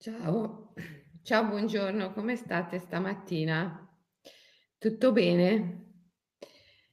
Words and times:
Ciao, 0.00 0.72
ciao, 1.22 1.44
buongiorno, 1.46 2.12
come 2.12 2.36
state 2.36 2.78
stamattina? 2.78 3.86
Tutto 4.78 5.12
bene? 5.12 5.84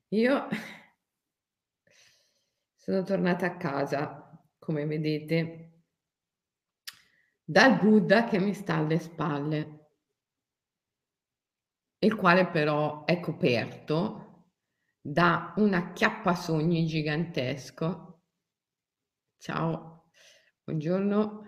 Io 0.10 0.48
sono 2.76 3.04
tornata 3.04 3.46
a 3.46 3.58
casa, 3.58 4.38
come 4.60 4.86
vedete, 4.86 5.84
dal 7.44 7.80
Buddha 7.80 8.26
che 8.26 8.38
mi 8.40 8.54
sta 8.54 8.76
alle 8.76 9.00
spalle, 9.00 9.90
il 12.00 12.16
quale 12.16 12.48
però 12.48 13.04
è 13.04 13.20
coperto 13.20 14.52
da 15.02 15.54
un 15.58 15.74
acchiappasogni 15.74 16.86
gigantesco. 16.86 18.22
Ciao, 19.38 20.06
buongiorno. 20.64 21.45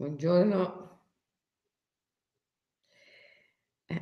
Buongiorno. 0.00 0.98
Eh. 3.88 4.00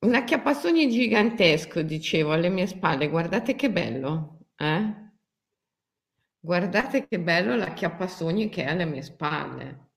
Un 0.00 0.14
acchiappasogni 0.14 0.88
gigantesco, 0.88 1.82
dicevo, 1.82 2.32
alle 2.32 2.48
mie 2.48 2.66
spalle. 2.68 3.08
Guardate 3.08 3.56
che 3.56 3.70
bello, 3.72 4.46
eh? 4.56 5.10
Guardate 6.40 7.06
che 7.06 7.20
bello 7.20 7.54
l'acchiappasogni 7.54 8.48
che 8.48 8.64
è 8.64 8.70
alle 8.70 8.84
mie 8.86 9.02
spalle. 9.02 9.90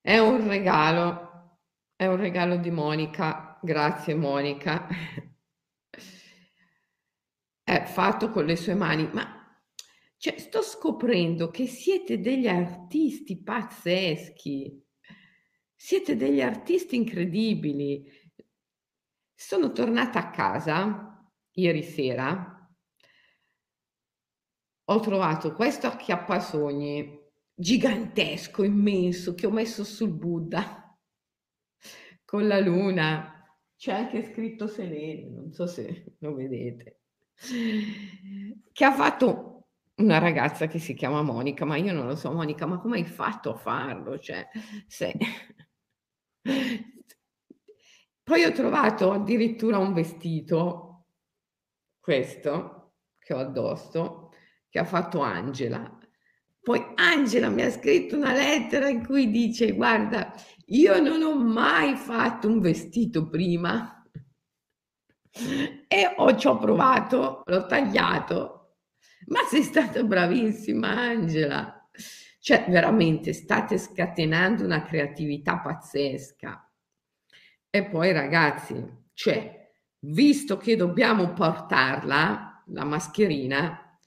È 0.00 0.18
un 0.18 0.48
regalo, 0.48 1.58
è 1.94 2.06
un 2.06 2.16
regalo 2.16 2.56
di 2.56 2.70
Monica. 2.70 3.58
Grazie 3.62 4.14
Monica. 4.14 4.88
È 7.68 7.84
fatto 7.84 8.30
con 8.30 8.46
le 8.46 8.56
sue 8.56 8.72
mani, 8.72 9.10
ma 9.12 9.62
cioè, 10.16 10.38
sto 10.38 10.62
scoprendo 10.62 11.50
che 11.50 11.66
siete 11.66 12.18
degli 12.18 12.46
artisti 12.48 13.42
pazzeschi. 13.42 14.86
Siete 15.74 16.16
degli 16.16 16.40
artisti 16.40 16.96
incredibili. 16.96 18.10
Sono 19.34 19.70
tornata 19.70 20.18
a 20.18 20.30
casa 20.30 21.30
ieri 21.50 21.82
sera. 21.82 22.74
Ho 24.84 25.00
trovato 25.00 25.52
questo 25.52 25.88
acchiappasogni 25.88 27.20
gigantesco, 27.52 28.64
immenso, 28.64 29.34
che 29.34 29.46
ho 29.46 29.50
messo 29.50 29.84
sul 29.84 30.14
Buddha 30.14 30.98
con 32.24 32.48
la 32.48 32.60
luna. 32.60 33.44
C'è 33.76 33.92
anche 33.92 34.24
scritto 34.32 34.66
Selene, 34.66 35.28
non 35.28 35.52
so 35.52 35.66
se 35.66 36.14
lo 36.20 36.34
vedete. 36.34 36.97
Che 38.72 38.84
ha 38.84 38.92
fatto 38.92 39.68
una 39.96 40.18
ragazza 40.18 40.66
che 40.66 40.78
si 40.80 40.94
chiama 40.94 41.22
Monica, 41.22 41.64
ma 41.64 41.76
io 41.76 41.92
non 41.92 42.06
lo 42.06 42.16
so 42.16 42.32
Monica, 42.32 42.66
ma 42.66 42.78
come 42.78 42.96
hai 42.98 43.04
fatto 43.04 43.50
a 43.54 43.56
farlo? 43.56 44.18
Cioè, 44.18 44.48
se 44.86 45.14
Poi 48.22 48.44
ho 48.44 48.52
trovato 48.52 49.12
addirittura 49.12 49.78
un 49.78 49.92
vestito, 49.94 51.06
questo, 52.00 52.94
che 53.18 53.34
ho 53.34 53.38
addosso, 53.38 54.30
che 54.68 54.78
ha 54.78 54.84
fatto 54.84 55.20
Angela. 55.20 55.96
Poi 56.60 56.92
Angela 56.96 57.48
mi 57.48 57.62
ha 57.62 57.70
scritto 57.70 58.16
una 58.16 58.32
lettera 58.32 58.88
in 58.88 59.04
cui 59.06 59.30
dice: 59.30 59.72
"Guarda, 59.72 60.32
io 60.66 61.00
non 61.02 61.22
ho 61.22 61.34
mai 61.36 61.96
fatto 61.96 62.48
un 62.48 62.60
vestito 62.60 63.28
prima" 63.28 63.97
e 65.88 66.14
ho 66.16 66.34
c'ho 66.34 66.58
provato, 66.58 67.42
l'ho 67.44 67.66
tagliato. 67.66 68.76
Ma 69.26 69.40
sei 69.48 69.62
stata 69.62 70.02
bravissima 70.02 70.88
Angela. 70.88 71.88
Cioè, 72.40 72.66
veramente 72.68 73.32
state 73.32 73.78
scatenando 73.78 74.64
una 74.64 74.82
creatività 74.82 75.58
pazzesca. 75.58 76.70
E 77.70 77.84
poi 77.84 78.12
ragazzi, 78.12 78.82
cioè, 79.12 79.70
visto 80.00 80.56
che 80.56 80.76
dobbiamo 80.76 81.32
portarla, 81.32 82.64
la 82.68 82.84
mascherina, 82.84 83.98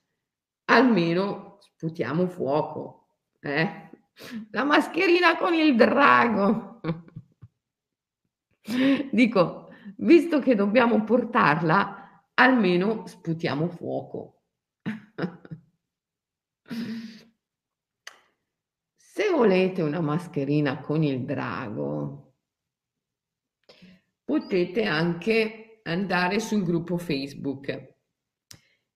almeno 0.66 1.58
sputiamo 1.60 2.28
fuoco, 2.28 3.08
eh? 3.40 3.90
La 4.52 4.64
mascherina 4.64 5.38
con 5.38 5.54
il 5.54 5.76
drago. 5.76 6.80
Dico, 9.12 9.61
visto 10.02 10.40
che 10.40 10.56
dobbiamo 10.56 11.04
portarla, 11.04 12.26
almeno 12.36 13.06
sputiamo 13.06 13.68
fuoco. 13.70 14.44
Se 18.96 19.30
volete 19.30 19.82
una 19.82 20.00
mascherina 20.00 20.80
con 20.80 21.04
il 21.04 21.26
drago, 21.26 22.36
potete 24.24 24.86
anche 24.86 25.82
andare 25.84 26.40
sul 26.40 26.64
gruppo 26.64 26.98
Facebook, 26.98 27.96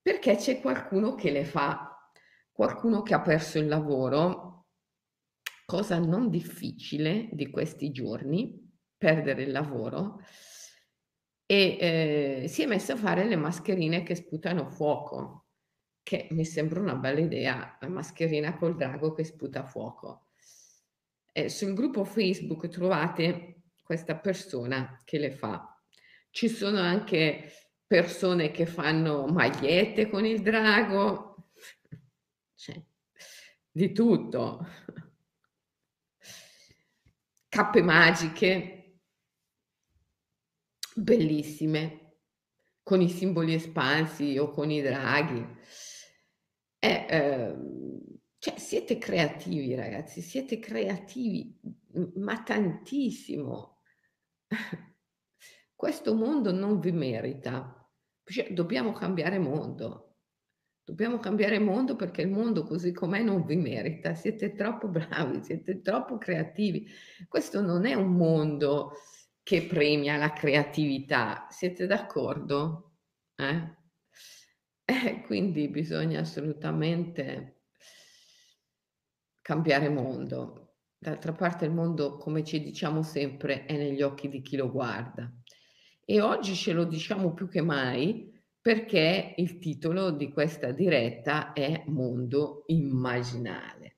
perché 0.02 0.38
c'è 0.38 0.62
qualcuno 0.62 1.16
che 1.16 1.32
le 1.32 1.44
fa, 1.44 2.10
qualcuno 2.52 3.02
che 3.02 3.14
ha 3.14 3.22
perso 3.22 3.60
il 3.60 3.68
lavoro, 3.68 4.68
cosa 5.66 6.00
non 6.00 6.30
difficile 6.30 7.28
di 7.34 7.50
questi 7.50 7.92
giorni, 7.92 8.64
perdere 8.98 9.44
il 9.44 9.52
lavoro, 9.52 10.22
e 11.46 11.78
eh, 12.44 12.48
si 12.48 12.64
è 12.64 12.66
messo 12.66 12.94
a 12.94 12.98
fare 12.98 13.26
le 13.26 13.36
mascherine 13.36 14.04
che 14.04 14.16
sputano 14.16 14.70
fuoco 14.70 15.46
che 16.06 16.28
mi 16.30 16.46
sembra 16.46 16.80
una 16.80 16.94
bella 16.94 17.20
idea, 17.20 17.78
la 17.82 17.88
mascherina 17.88 18.56
col 18.58 18.76
drago 18.76 19.14
che 19.14 19.24
sputa 19.24 19.66
fuoco. 19.66 20.28
Eh, 21.32 21.50
sul 21.50 21.74
gruppo 21.74 22.06
Facebook 22.06 22.68
trovate 22.68 23.64
questa 23.82 24.16
persona 24.16 25.02
che 25.04 25.18
le 25.18 25.32
fa. 25.32 25.82
Ci 26.30 26.48
sono 26.48 26.80
anche 26.80 27.52
persone 27.88 28.52
che 28.52 28.68
fanno 28.68 29.26
magliette 29.26 30.08
con 30.08 30.28
il 30.28 30.44
drago, 30.44 31.48
cioè, 32.54 32.80
di 33.72 33.92
tutto. 33.92 34.64
Cappe 37.50 37.82
magiche, 37.82 38.75
bellissime, 40.96 42.06
con 42.82 43.02
i 43.02 43.10
simboli 43.10 43.54
espansi 43.54 44.38
o 44.38 44.50
con 44.50 44.72
i 44.72 44.82
draghi. 44.82 45.46
E, 46.80 47.06
ehm, 47.10 48.02
cioè 48.38 48.58
siete 48.58 48.98
creativi 48.98 49.74
ragazzi, 49.76 50.22
siete 50.22 50.60
creativi, 50.60 51.60
ma 52.16 52.42
tantissimo. 52.44 53.82
Questo 55.76 56.14
mondo 56.14 56.52
non 56.52 56.80
vi 56.80 56.92
merita. 56.92 57.90
Cioè, 58.24 58.54
dobbiamo 58.54 58.92
cambiare 58.94 59.40
mondo. 59.40 60.18
Dobbiamo 60.84 61.18
cambiare 61.18 61.58
mondo 61.58 61.96
perché 61.96 62.22
il 62.22 62.30
mondo 62.30 62.64
così 62.64 62.92
com'è 62.92 63.22
non 63.24 63.44
vi 63.46 63.56
merita. 63.56 64.14
Siete 64.14 64.54
troppo 64.54 64.88
bravi, 64.88 65.44
siete 65.44 65.82
troppo 65.82 66.18
creativi. 66.18 66.88
Questo 67.28 67.62
non 67.62 67.86
è 67.86 67.96
un 67.96 68.16
mondo 68.16 68.94
che 69.46 69.68
premia 69.68 70.18
la 70.18 70.34
creatività. 70.34 71.46
Siete 71.52 71.86
d'accordo? 71.86 72.94
Eh? 73.36 73.76
Eh, 74.84 75.22
quindi 75.22 75.68
bisogna 75.68 76.22
assolutamente 76.22 77.66
cambiare 79.44 79.90
mondo. 79.90 80.78
D'altra 80.98 81.34
parte 81.34 81.66
il 81.66 81.72
mondo, 81.72 82.18
come 82.18 82.44
ci 82.44 82.60
diciamo 82.60 83.04
sempre, 83.04 83.66
è 83.66 83.78
negli 83.78 84.02
occhi 84.02 84.30
di 84.30 84.42
chi 84.42 84.58
lo 84.58 84.72
guarda. 84.72 85.32
E 86.04 86.22
oggi 86.22 86.56
ce 86.56 86.74
lo 86.74 86.84
diciamo 86.84 87.36
più 87.36 87.48
che 87.48 87.62
mai 87.62 88.34
perché 88.60 89.36
il 89.38 89.60
titolo 89.60 90.10
di 90.10 90.32
questa 90.32 90.72
diretta 90.72 91.54
è 91.54 91.84
Mondo 91.86 92.64
immaginale. 92.66 93.98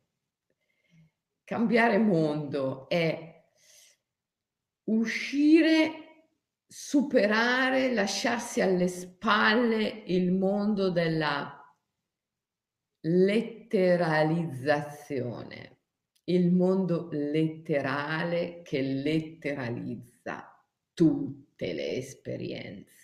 Cambiare 1.46 2.00
mondo 2.00 2.90
è 2.90 3.27
uscire 4.88 6.06
superare, 6.68 7.94
lasciarsi 7.94 8.62
alle 8.62 8.88
spalle 8.88 10.04
il 10.08 10.32
mondo 10.32 10.90
della 10.90 11.54
letteralizzazione, 13.02 15.82
il 16.26 16.52
mondo 16.52 17.10
letterale 17.12 18.64
che 18.64 18.82
letteralizza 18.82 20.52
tutte 20.94 21.74
le 21.74 21.92
esperienze. 21.92 22.96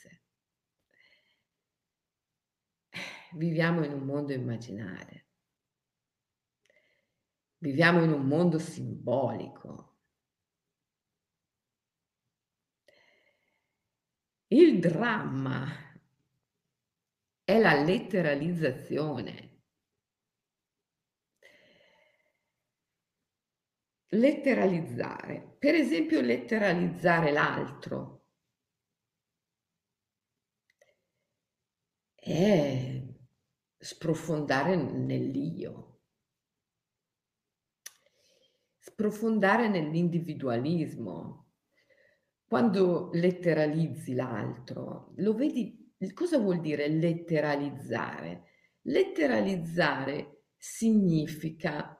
Viviamo 3.35 3.83
in 3.83 3.93
un 3.93 4.03
mondo 4.03 4.33
immaginare, 4.33 5.25
viviamo 7.57 8.03
in 8.03 8.11
un 8.11 8.27
mondo 8.27 8.59
simbolico, 8.59 9.92
Il 14.53 14.79
dramma 14.79 15.65
è 17.43 17.57
la 17.57 17.73
letteralizzazione. 17.73 19.61
Letteralizzare, 24.09 25.55
per 25.57 25.73
esempio 25.73 26.21
letteralizzare 26.21 27.31
l'altro, 27.31 28.27
è 32.13 33.01
sprofondare 33.75 34.75
nell'io, 34.75 36.01
sprofondare 38.77 39.67
nell'individualismo. 39.67 41.42
Quando 42.53 43.09
letteralizzi 43.13 44.13
l'altro, 44.13 45.11
lo 45.15 45.33
vedi, 45.33 45.95
cosa 46.13 46.37
vuol 46.37 46.61
dire 46.61 46.87
letteralizzare? 46.87 48.43
Letteralizzare 48.81 50.43
significa 50.55 51.97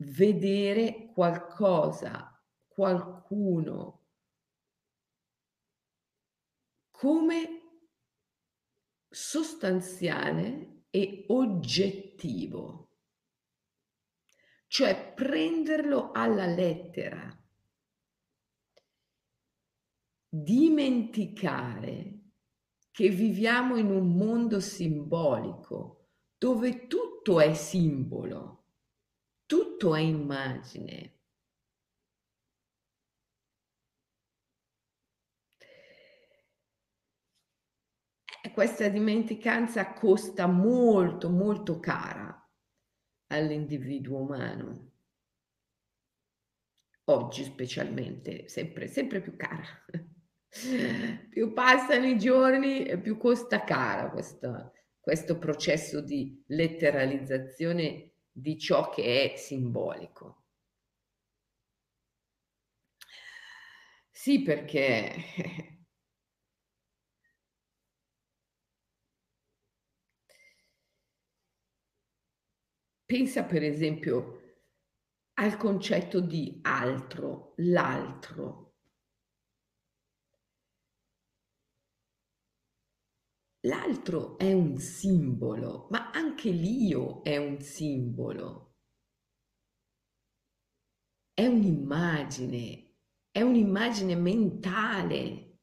vedere 0.00 1.10
qualcosa, 1.14 2.38
qualcuno 2.68 4.08
come 6.90 7.48
sostanziale 9.08 10.82
e 10.90 11.24
oggettivo, 11.28 12.98
cioè 14.66 15.14
prenderlo 15.14 16.10
alla 16.12 16.44
lettera, 16.44 17.34
dimenticare 20.28 22.20
che 22.90 23.08
viviamo 23.08 23.76
in 23.76 23.90
un 23.90 24.16
mondo 24.16 24.60
simbolico 24.60 26.08
dove 26.38 26.86
tutto 26.86 27.40
è 27.40 27.54
simbolo 27.54 28.56
tutto 29.46 29.94
è 29.94 30.00
immagine. 30.00 31.14
Questa 38.52 38.88
dimenticanza 38.88 39.92
costa 39.92 40.46
molto, 40.46 41.28
molto 41.28 41.78
cara 41.78 42.50
all'individuo 43.26 44.20
umano. 44.20 44.92
Oggi 47.04 47.44
specialmente, 47.44 48.48
sempre, 48.48 48.88
sempre 48.88 49.20
più 49.20 49.36
cara. 49.36 49.64
Più 51.28 51.52
passano 51.52 52.06
i 52.06 52.18
giorni 52.18 52.84
e 52.84 52.98
più 52.98 53.16
costa 53.16 53.62
cara 53.64 54.10
questo, 54.10 54.72
questo 55.00 55.38
processo 55.38 56.00
di 56.00 56.42
letteralizzazione 56.48 58.12
di 58.30 58.58
ciò 58.58 58.88
che 58.90 59.32
è 59.32 59.36
simbolico. 59.36 60.44
Sì, 64.10 64.42
perché 64.42 65.12
pensa 73.06 73.42
per 73.44 73.62
esempio 73.62 74.40
al 75.34 75.56
concetto 75.56 76.20
di 76.20 76.58
altro, 76.62 77.54
l'altro. 77.56 78.65
L'altro 83.66 84.38
è 84.38 84.52
un 84.52 84.78
simbolo, 84.78 85.88
ma 85.90 86.10
anche 86.12 86.50
l'io 86.50 87.22
è 87.24 87.36
un 87.36 87.60
simbolo. 87.60 88.76
È 91.34 91.44
un'immagine, 91.44 92.94
è 93.30 93.40
un'immagine 93.42 94.14
mentale. 94.14 95.58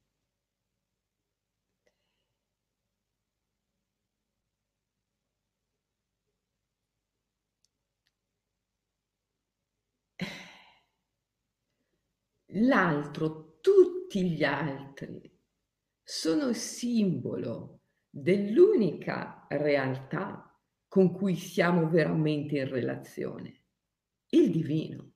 L'altro, 12.56 13.60
tutti 13.62 14.30
gli 14.30 14.44
altri, 14.44 15.22
sono 16.04 16.54
simbolo 16.54 17.83
dell'unica 18.16 19.48
realtà 19.50 20.56
con 20.88 21.12
cui 21.12 21.36
siamo 21.36 21.90
veramente 21.90 22.60
in 22.60 22.70
relazione, 22.70 23.64
il 24.30 24.52
divino. 24.52 25.14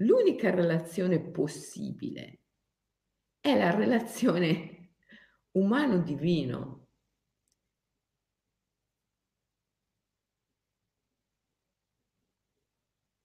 L'unica 0.00 0.50
relazione 0.50 1.18
possibile 1.30 2.42
è 3.40 3.56
la 3.56 3.74
relazione 3.74 4.96
umano-divino. 5.52 6.88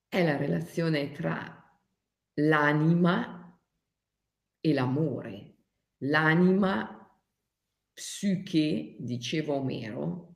È 0.08 0.24
la 0.24 0.38
relazione 0.38 1.12
tra 1.12 1.78
l'anima 2.36 3.60
e 4.62 4.74
l'amore. 4.74 5.56
L'anima 6.04 7.01
psiche, 7.94 8.96
diceva 9.00 9.54
Omero, 9.54 10.36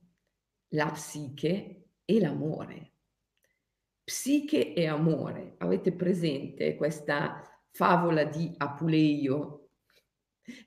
la 0.69 0.91
psiche 0.91 1.89
e 2.05 2.19
l'amore. 2.19 2.93
Psiche 4.03 4.73
e 4.73 4.85
amore. 4.87 5.55
Avete 5.57 5.93
presente 5.93 6.75
questa 6.75 7.41
favola 7.71 8.23
di 8.23 8.53
Apuleio, 8.57 9.69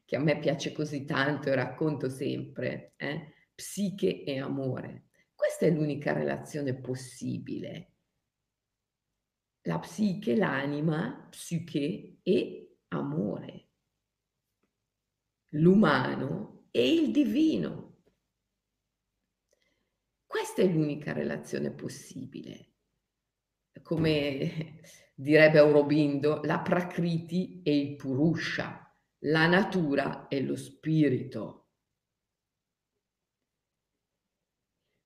che 0.04 0.16
a 0.16 0.20
me 0.20 0.38
piace 0.38 0.72
così 0.72 1.04
tanto 1.04 1.48
e 1.48 1.54
racconto 1.54 2.08
sempre? 2.08 2.94
Eh? 2.96 3.34
Psiche 3.54 4.24
e 4.24 4.40
amore. 4.40 5.06
Questa 5.34 5.66
è 5.66 5.70
l'unica 5.70 6.12
relazione 6.12 6.74
possibile. 6.74 7.92
La 9.62 9.78
psiche, 9.78 10.34
l'anima, 10.34 11.28
psiche 11.30 12.18
e 12.22 12.78
amore. 12.88 13.68
L'umano 15.50 16.57
e 16.70 16.92
il 16.92 17.10
divino. 17.10 17.88
Questa 20.26 20.62
è 20.62 20.66
l'unica 20.66 21.12
relazione 21.12 21.70
possibile. 21.70 22.74
Come 23.82 24.80
direbbe 25.14 25.58
Aurobindo, 25.58 26.42
la 26.44 26.60
Prakriti 26.60 27.62
e 27.62 27.78
il 27.78 27.96
Purusha, 27.96 28.94
la 29.20 29.46
natura 29.46 30.28
e 30.28 30.42
lo 30.42 30.56
spirito. 30.56 31.68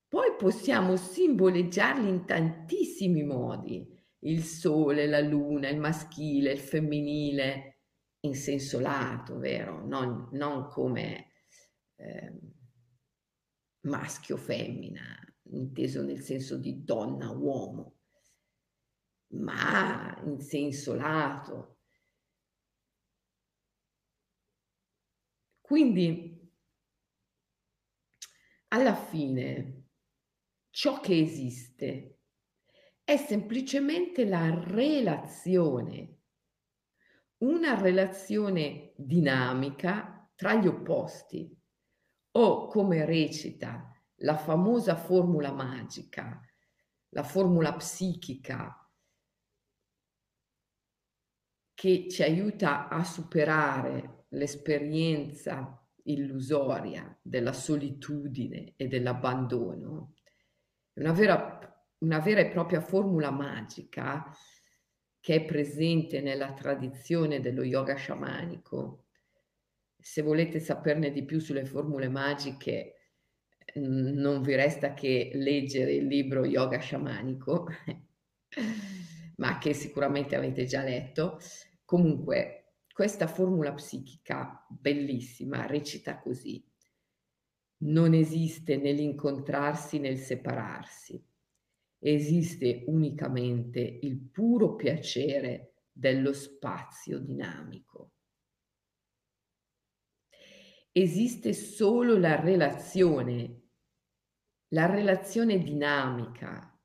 Poi 0.09 0.35
possiamo 0.37 0.97
simboleggiarli 0.97 2.09
in 2.09 2.27
tantissimi 2.27 3.23
modi, 3.23 3.89
il 4.25 4.43
sole, 4.43 5.07
la 5.07 5.21
luna, 5.21 5.69
il 5.69 5.79
maschile, 5.79 6.53
il 6.53 6.59
femminile, 6.59 7.79
in 8.21 8.35
senso 8.35 8.79
lato, 8.79 9.39
vero? 9.39 9.87
Non, 9.87 10.29
non 10.33 10.69
come 10.69 11.32
eh, 12.03 12.41
maschio-femmina, 13.83 15.03
inteso 15.51 16.03
nel 16.03 16.21
senso 16.21 16.59
di 16.59 16.85
donna-uomo, 16.85 17.99
ma 19.35 20.21
in 20.25 20.41
senso 20.41 20.95
lato. 20.95 21.79
Quindi, 25.61 26.51
alla 28.69 28.95
fine, 28.95 29.85
ciò 30.71 31.01
che 31.01 31.19
esiste 31.19 32.19
è 33.05 33.17
semplicemente 33.17 34.25
la 34.25 34.63
relazione, 34.65 36.19
una 37.39 37.81
relazione 37.81 38.93
dinamica 38.97 40.31
tra 40.35 40.55
gli 40.55 40.67
opposti 40.67 41.62
o 42.33 42.67
come 42.67 43.05
recita 43.05 43.93
la 44.17 44.37
famosa 44.37 44.97
formula 44.97 45.53
magica, 45.53 46.41
la 47.11 47.23
formula 47.23 47.75
psichica 47.75 48.77
che 51.75 52.09
ci 52.09 52.23
aiuta 52.23 52.89
a 52.89 53.03
superare 53.03 54.27
l'esperienza 54.29 55.77
illusoria 56.05 57.19
della 57.21 57.53
solitudine 57.53 58.75
e 58.77 58.87
dell'abbandono, 58.87 60.15
una 60.95 61.13
vera, 61.13 61.85
una 61.99 62.21
vera 62.21 62.41
e 62.41 62.51
propria 62.51 62.81
formula 62.81 63.31
magica 63.31 64.33
che 65.21 65.35
è 65.35 65.45
presente 65.45 66.21
nella 66.21 66.53
tradizione 66.53 67.41
dello 67.41 67.63
yoga 67.63 67.95
sciamanico 67.95 69.02
se 70.03 70.21
volete 70.23 70.59
saperne 70.59 71.13
di 71.13 71.25
più 71.25 71.39
sulle 71.39 71.65
formule 71.65 72.09
magiche, 72.09 72.97
non 73.75 74.43
vi 74.43 74.55
resta 74.55 74.93
che 74.95 75.31
leggere 75.35 75.95
il 75.95 76.07
libro 76.07 76.45
Yoga 76.45 76.79
sciamanico, 76.79 77.69
ma 79.37 79.59
che 79.59 79.73
sicuramente 79.73 80.35
avete 80.35 80.65
già 80.65 80.83
letto. 80.83 81.39
Comunque, 81.85 82.75
questa 82.93 83.27
formula 83.27 83.73
psichica 83.73 84.67
bellissima 84.69 85.67
recita 85.67 86.19
così. 86.19 86.63
Non 87.85 88.13
esiste 88.13 88.77
nell'incontrarsi 88.77 89.99
nel 89.99 90.19
separarsi, 90.19 91.25
esiste 91.99 92.85
unicamente 92.87 93.81
il 93.81 94.19
puro 94.19 94.75
piacere 94.75 95.75
dello 95.91 96.33
spazio 96.33 97.19
dinamico. 97.19 98.12
Esiste 100.93 101.53
solo 101.53 102.17
la 102.19 102.39
relazione 102.39 103.63
la 104.73 104.87
relazione 104.87 105.59
dinamica, 105.59 106.79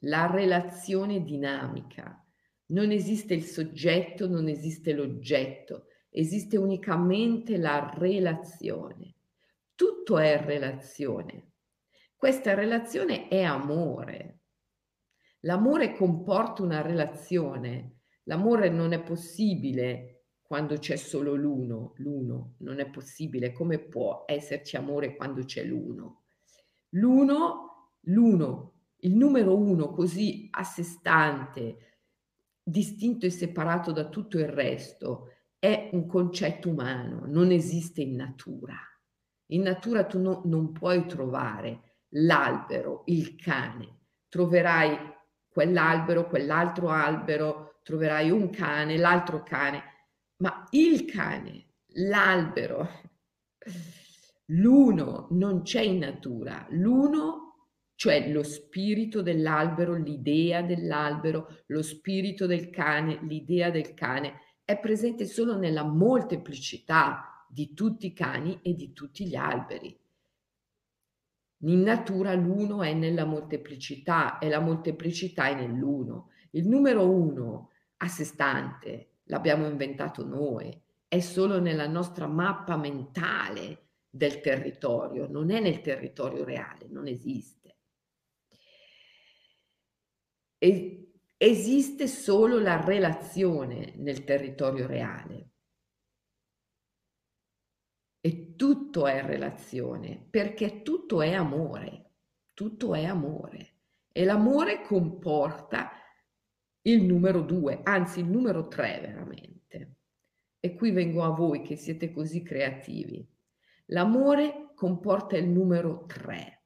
la 0.00 0.30
relazione 0.30 1.22
dinamica. 1.22 2.24
Non 2.68 2.90
esiste 2.90 3.34
il 3.34 3.44
soggetto, 3.44 4.26
non 4.26 4.48
esiste 4.48 4.94
l'oggetto, 4.94 5.86
esiste 6.08 6.56
unicamente 6.56 7.58
la 7.58 7.92
relazione. 7.94 9.16
Tutto 9.74 10.18
è 10.18 10.42
relazione. 10.42 11.52
Questa 12.16 12.54
relazione 12.54 13.28
è 13.28 13.42
amore. 13.42 14.40
L'amore 15.40 15.94
comporta 15.94 16.62
una 16.62 16.80
relazione. 16.80 17.98
L'amore 18.24 18.70
non 18.70 18.92
è 18.92 19.02
possibile 19.02 20.15
quando 20.46 20.76
c'è 20.78 20.96
solo 20.96 21.34
l'uno, 21.34 21.94
l'uno 21.96 22.54
non 22.58 22.78
è 22.78 22.88
possibile. 22.88 23.52
Come 23.52 23.78
può 23.78 24.24
esserci 24.26 24.76
amore 24.76 25.16
quando 25.16 25.44
c'è 25.44 25.64
l'uno? 25.64 26.22
L'uno, 26.90 27.94
l'uno, 28.02 28.74
il 28.98 29.16
numero 29.16 29.56
uno 29.56 29.90
così 29.90 30.48
a 30.52 30.62
sé 30.62 30.84
stante, 30.84 31.78
distinto 32.62 33.26
e 33.26 33.30
separato 33.30 33.90
da 33.90 34.08
tutto 34.08 34.38
il 34.38 34.48
resto, 34.48 35.32
è 35.58 35.90
un 35.92 36.06
concetto 36.06 36.68
umano, 36.68 37.24
non 37.26 37.50
esiste 37.50 38.02
in 38.02 38.14
natura. 38.14 38.76
In 39.46 39.62
natura 39.62 40.04
tu 40.04 40.20
no, 40.20 40.42
non 40.44 40.70
puoi 40.70 41.06
trovare 41.06 41.96
l'albero, 42.10 43.02
il 43.06 43.34
cane, 43.34 43.98
troverai 44.28 44.96
quell'albero, 45.48 46.28
quell'altro 46.28 46.88
albero, 46.88 47.80
troverai 47.82 48.30
un 48.30 48.50
cane, 48.50 48.96
l'altro 48.96 49.42
cane, 49.42 49.82
ma 50.38 50.66
il 50.70 51.04
cane, 51.06 51.72
l'albero, 51.86 52.88
L'uno 54.50 55.26
non 55.30 55.62
c'è 55.62 55.80
in 55.80 55.98
natura, 55.98 56.66
l'uno, 56.70 57.70
cioè 57.96 58.30
lo 58.30 58.44
spirito 58.44 59.20
dell'albero, 59.20 59.94
l'idea 59.94 60.62
dell'albero, 60.62 61.62
lo 61.66 61.82
spirito 61.82 62.46
del 62.46 62.70
cane, 62.70 63.18
l'idea 63.22 63.70
del 63.70 63.92
cane, 63.94 64.40
è 64.64 64.78
presente 64.78 65.24
solo 65.24 65.56
nella 65.58 65.82
molteplicità 65.82 67.44
di 67.48 67.74
tutti 67.74 68.06
i 68.06 68.12
cani 68.12 68.60
e 68.62 68.74
di 68.74 68.92
tutti 68.92 69.26
gli 69.26 69.34
alberi. 69.34 69.98
In 71.60 71.80
natura 71.80 72.34
l'uno 72.34 72.84
è 72.84 72.92
nella 72.92 73.24
molteplicità 73.24 74.38
e 74.38 74.48
la 74.48 74.60
molteplicità 74.60 75.48
è 75.48 75.54
nell'uno. 75.56 76.30
Il 76.50 76.68
numero 76.68 77.10
uno 77.10 77.70
a 77.96 78.06
sé 78.06 78.22
stante 78.22 79.15
l'abbiamo 79.26 79.66
inventato 79.66 80.24
noi, 80.24 80.82
è 81.08 81.20
solo 81.20 81.60
nella 81.60 81.86
nostra 81.86 82.26
mappa 82.26 82.76
mentale 82.76 83.90
del 84.08 84.40
territorio, 84.40 85.28
non 85.28 85.50
è 85.50 85.60
nel 85.60 85.80
territorio 85.80 86.44
reale, 86.44 86.86
non 86.88 87.06
esiste. 87.06 87.76
E 90.58 91.12
esiste 91.36 92.06
solo 92.08 92.58
la 92.58 92.82
relazione 92.82 93.92
nel 93.96 94.24
territorio 94.24 94.86
reale. 94.86 95.50
E 98.20 98.56
tutto 98.56 99.06
è 99.06 99.22
relazione, 99.22 100.26
perché 100.28 100.82
tutto 100.82 101.22
è 101.22 101.32
amore, 101.32 102.14
tutto 102.54 102.94
è 102.94 103.04
amore. 103.04 103.74
E 104.10 104.24
l'amore 104.24 104.82
comporta 104.82 105.90
il 106.86 107.02
numero 107.02 107.40
due, 107.42 107.80
anzi 107.82 108.20
il 108.20 108.26
numero 108.26 108.68
tre 108.68 108.98
veramente. 109.00 109.94
E 110.60 110.74
qui 110.74 110.90
vengo 110.90 111.22
a 111.22 111.30
voi 111.30 111.62
che 111.62 111.76
siete 111.76 112.12
così 112.12 112.42
creativi. 112.42 113.26
L'amore 113.86 114.72
comporta 114.74 115.36
il 115.36 115.48
numero 115.48 116.04
3. 116.06 116.62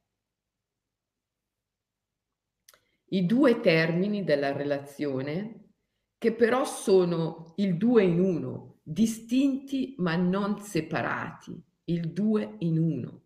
I 3.11 3.25
due 3.25 3.59
termini 3.59 4.23
della 4.23 4.53
relazione, 4.53 5.73
che 6.17 6.33
però 6.33 6.65
sono 6.65 7.53
il 7.57 7.77
due 7.77 8.03
in 8.03 8.19
uno, 8.19 8.79
distinti 8.81 9.95
ma 9.97 10.15
non 10.15 10.59
separati, 10.59 11.61
il 11.85 12.11
due 12.11 12.55
in 12.59 12.77
uno, 12.77 13.23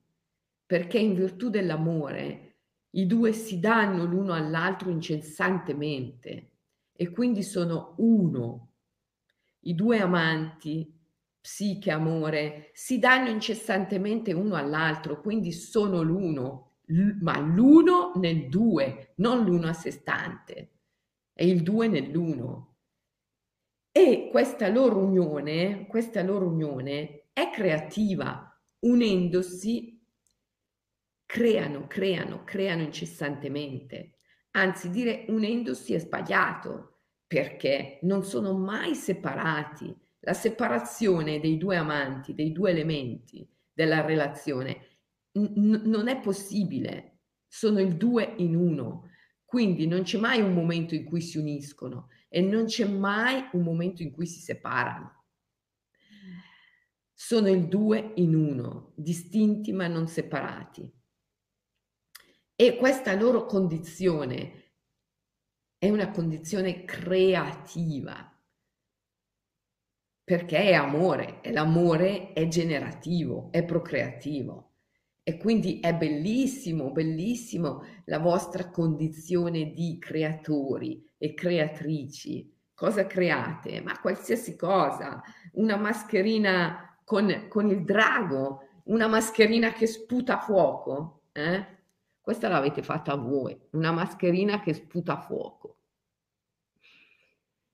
perché 0.65 0.97
in 0.97 1.13
virtù 1.13 1.49
dell'amore 1.49 2.57
i 2.91 3.05
due 3.05 3.31
si 3.33 3.59
danno 3.59 4.05
l'uno 4.05 4.33
all'altro 4.33 4.89
incessantemente 4.89 6.54
e 6.95 7.09
quindi 7.09 7.43
sono 7.43 7.95
uno. 7.97 8.71
I 9.61 9.75
due 9.75 9.99
amanti 9.99 10.93
psiche, 11.39 11.91
amore, 11.91 12.71
si 12.73 12.97
danno 12.97 13.29
incessantemente 13.29 14.33
uno 14.33 14.55
all'altro, 14.55 15.21
quindi 15.21 15.51
sono 15.51 16.01
l'uno, 16.01 16.77
ma 17.21 17.37
l'uno 17.39 18.13
nel 18.15 18.49
due, 18.49 19.13
non 19.17 19.43
l'uno 19.43 19.67
a 19.67 19.73
sé 19.73 19.91
stante, 19.91 20.71
è 21.33 21.43
il 21.43 21.61
due 21.61 21.87
nell'uno. 21.87 22.77
E 23.91 24.29
questa 24.31 24.67
loro 24.69 24.97
unione, 24.97 25.85
questa 25.87 26.23
loro 26.23 26.47
unione 26.47 27.27
è 27.31 27.49
creativa, 27.51 28.59
unendosi 28.79 30.03
creano, 31.25 31.87
creano, 31.87 32.43
creano 32.43 32.81
incessantemente. 32.81 34.14
Anzi, 34.55 34.89
dire 34.89 35.25
unendosi 35.27 35.93
è 35.93 35.99
sbagliato 35.99 36.99
perché 37.27 37.99
non 38.03 38.23
sono 38.23 38.53
mai 38.57 38.95
separati 38.95 39.93
la 40.21 40.33
separazione 40.33 41.39
dei 41.39 41.57
due 41.57 41.75
amanti, 41.75 42.33
dei 42.33 42.51
due 42.51 42.71
elementi 42.71 43.47
della 43.73 44.01
relazione 44.01 44.99
n- 45.33 45.81
non 45.85 46.07
è 46.07 46.19
possibile, 46.21 47.19
sono 47.47 47.79
il 47.79 47.95
due 47.97 48.33
in 48.37 48.55
uno, 48.55 49.09
quindi 49.43 49.87
non 49.87 50.03
c'è 50.03 50.17
mai 50.17 50.41
un 50.41 50.53
momento 50.53 50.95
in 50.95 51.03
cui 51.03 51.21
si 51.21 51.37
uniscono 51.37 52.07
e 52.29 52.41
non 52.41 52.65
c'è 52.65 52.87
mai 52.87 53.47
un 53.51 53.61
momento 53.61 54.01
in 54.03 54.11
cui 54.11 54.25
si 54.25 54.39
separano. 54.39 55.25
Sono 57.13 57.49
il 57.49 57.67
due 57.67 58.13
in 58.15 58.35
uno, 58.35 58.93
distinti 58.95 59.73
ma 59.73 59.87
non 59.87 60.07
separati. 60.07 60.89
E 62.57 62.77
questa 62.77 63.13
loro 63.15 63.45
condizione 63.45 64.63
è 65.77 65.89
una 65.89 66.09
condizione 66.09 66.85
creativa, 66.85 68.33
perché 70.23 70.59
è 70.59 70.73
amore 70.73 71.41
e 71.41 71.51
l'amore 71.51 72.31
è 72.31 72.47
generativo, 72.47 73.49
è 73.51 73.65
procreativo. 73.65 74.71
E 75.21 75.37
quindi 75.37 75.81
è 75.81 75.93
bellissimo, 75.93 76.91
bellissimo 76.91 77.83
la 78.05 78.19
vostra 78.19 78.69
condizione 78.69 79.73
di 79.73 79.97
creatori 79.99 81.05
e 81.17 81.33
creatrici. 81.33 82.53
Cosa 82.73 83.05
create? 83.05 83.81
Ma 83.81 83.99
qualsiasi 83.99 84.55
cosa, 84.55 85.21
una 85.53 85.75
mascherina 85.75 86.99
con, 87.03 87.47
con 87.49 87.69
il 87.69 87.83
drago, 87.83 88.81
una 88.85 89.07
mascherina 89.07 89.73
che 89.73 89.87
sputa 89.87 90.39
fuoco. 90.39 91.23
Eh? 91.33 91.74
Questa 92.25 92.47
l'avete 92.47 92.81
fatta 92.81 93.13
voi, 93.13 93.55
una 93.73 93.91
mascherina 93.91 94.59
che 94.59 94.73
sputa 94.73 95.19
fuoco. 95.19 95.77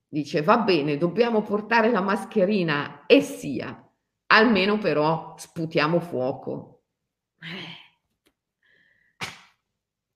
Dice, 0.06 0.42
va 0.42 0.58
bene, 0.58 0.98
dobbiamo 0.98 1.40
portare 1.40 1.90
la 1.90 2.02
mascherina 2.02 3.06
e 3.06 3.22
sia, 3.22 3.90
almeno 4.26 4.76
però 4.76 5.34
sputiamo 5.38 6.00
fuoco. 6.00 6.82
Eh. 7.40 7.80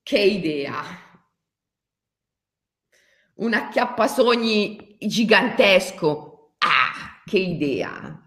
Che 0.03 0.19
idea! 0.19 0.83
Un 3.37 3.55
acchiappasogni 3.55 4.99
gigantesco. 5.01 6.57
Ah, 6.59 7.23
che 7.25 7.39
idea! 7.39 8.23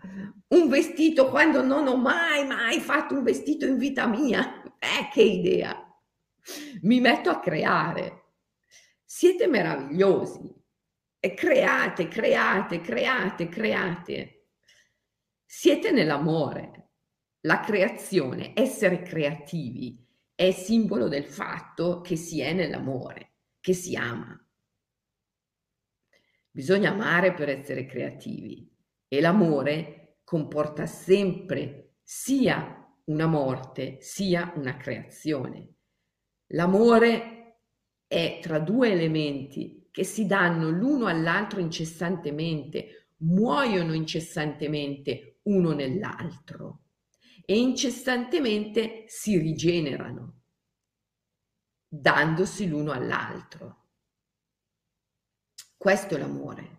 Un 0.47 0.69
vestito 0.69 1.29
quando 1.29 1.61
non 1.61 1.85
ho 1.85 1.97
mai, 1.97 2.47
mai 2.47 2.79
fatto 2.79 3.13
un 3.13 3.21
vestito 3.21 3.67
in 3.67 3.77
vita 3.77 4.07
mia. 4.07 4.63
Eh, 4.79 5.07
che 5.13 5.21
idea! 5.21 5.83
Mi 6.81 6.99
metto 6.99 7.29
a 7.29 7.39
creare. 7.39 8.33
Siete 9.03 9.47
meravigliosi 9.47 10.53
e 11.19 11.33
create, 11.33 12.07
create, 12.07 12.81
create, 12.81 13.49
create. 13.49 14.47
Siete 15.45 15.91
nell'amore. 15.91 16.91
La 17.41 17.59
creazione, 17.59 18.51
essere 18.53 19.01
creativi, 19.01 20.05
è 20.35 20.51
simbolo 20.51 21.07
del 21.07 21.25
fatto 21.25 22.01
che 22.01 22.15
si 22.15 22.39
è 22.39 22.53
nell'amore, 22.53 23.33
che 23.59 23.73
si 23.73 23.95
ama. 23.95 24.37
Bisogna 26.51 26.91
amare 26.91 27.33
per 27.33 27.49
essere 27.49 27.85
creativi 27.85 28.69
e 29.07 29.21
l'amore 29.21 30.19
comporta 30.23 30.85
sempre 30.85 31.95
sia 32.03 32.79
una 33.05 33.27
morte 33.27 33.97
sia 34.01 34.53
una 34.55 34.77
creazione. 34.77 35.78
L'amore 36.53 37.63
è 38.07 38.39
tra 38.41 38.59
due 38.59 38.91
elementi 38.91 39.87
che 39.91 40.03
si 40.03 40.25
danno 40.25 40.69
l'uno 40.69 41.05
all'altro 41.05 41.59
incessantemente, 41.59 43.09
muoiono 43.17 43.93
incessantemente 43.93 45.39
uno 45.43 45.73
nell'altro 45.73 46.85
e 47.45 47.57
incessantemente 47.57 49.05
si 49.07 49.37
rigenerano, 49.37 50.41
dandosi 51.87 52.67
l'uno 52.67 52.91
all'altro. 52.91 53.87
Questo 55.75 56.15
è 56.15 56.19
l'amore. 56.19 56.77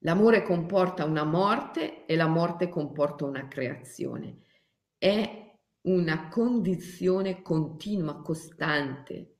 L'amore 0.00 0.42
comporta 0.42 1.04
una 1.04 1.24
morte 1.24 2.06
e 2.06 2.16
la 2.16 2.26
morte 2.26 2.68
comporta 2.68 3.24
una 3.24 3.48
creazione. 3.48 4.42
È 4.98 5.45
una 5.86 6.28
condizione 6.28 7.42
continua, 7.42 8.20
costante. 8.22 9.34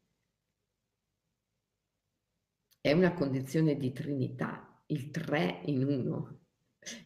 È 2.81 2.93
una 2.93 3.13
condizione 3.15 3.77
di 3.77 3.93
trinità, 3.93 4.83
il 4.87 5.11
tre 5.11 5.63
in 5.67 5.85
uno, 5.85 6.41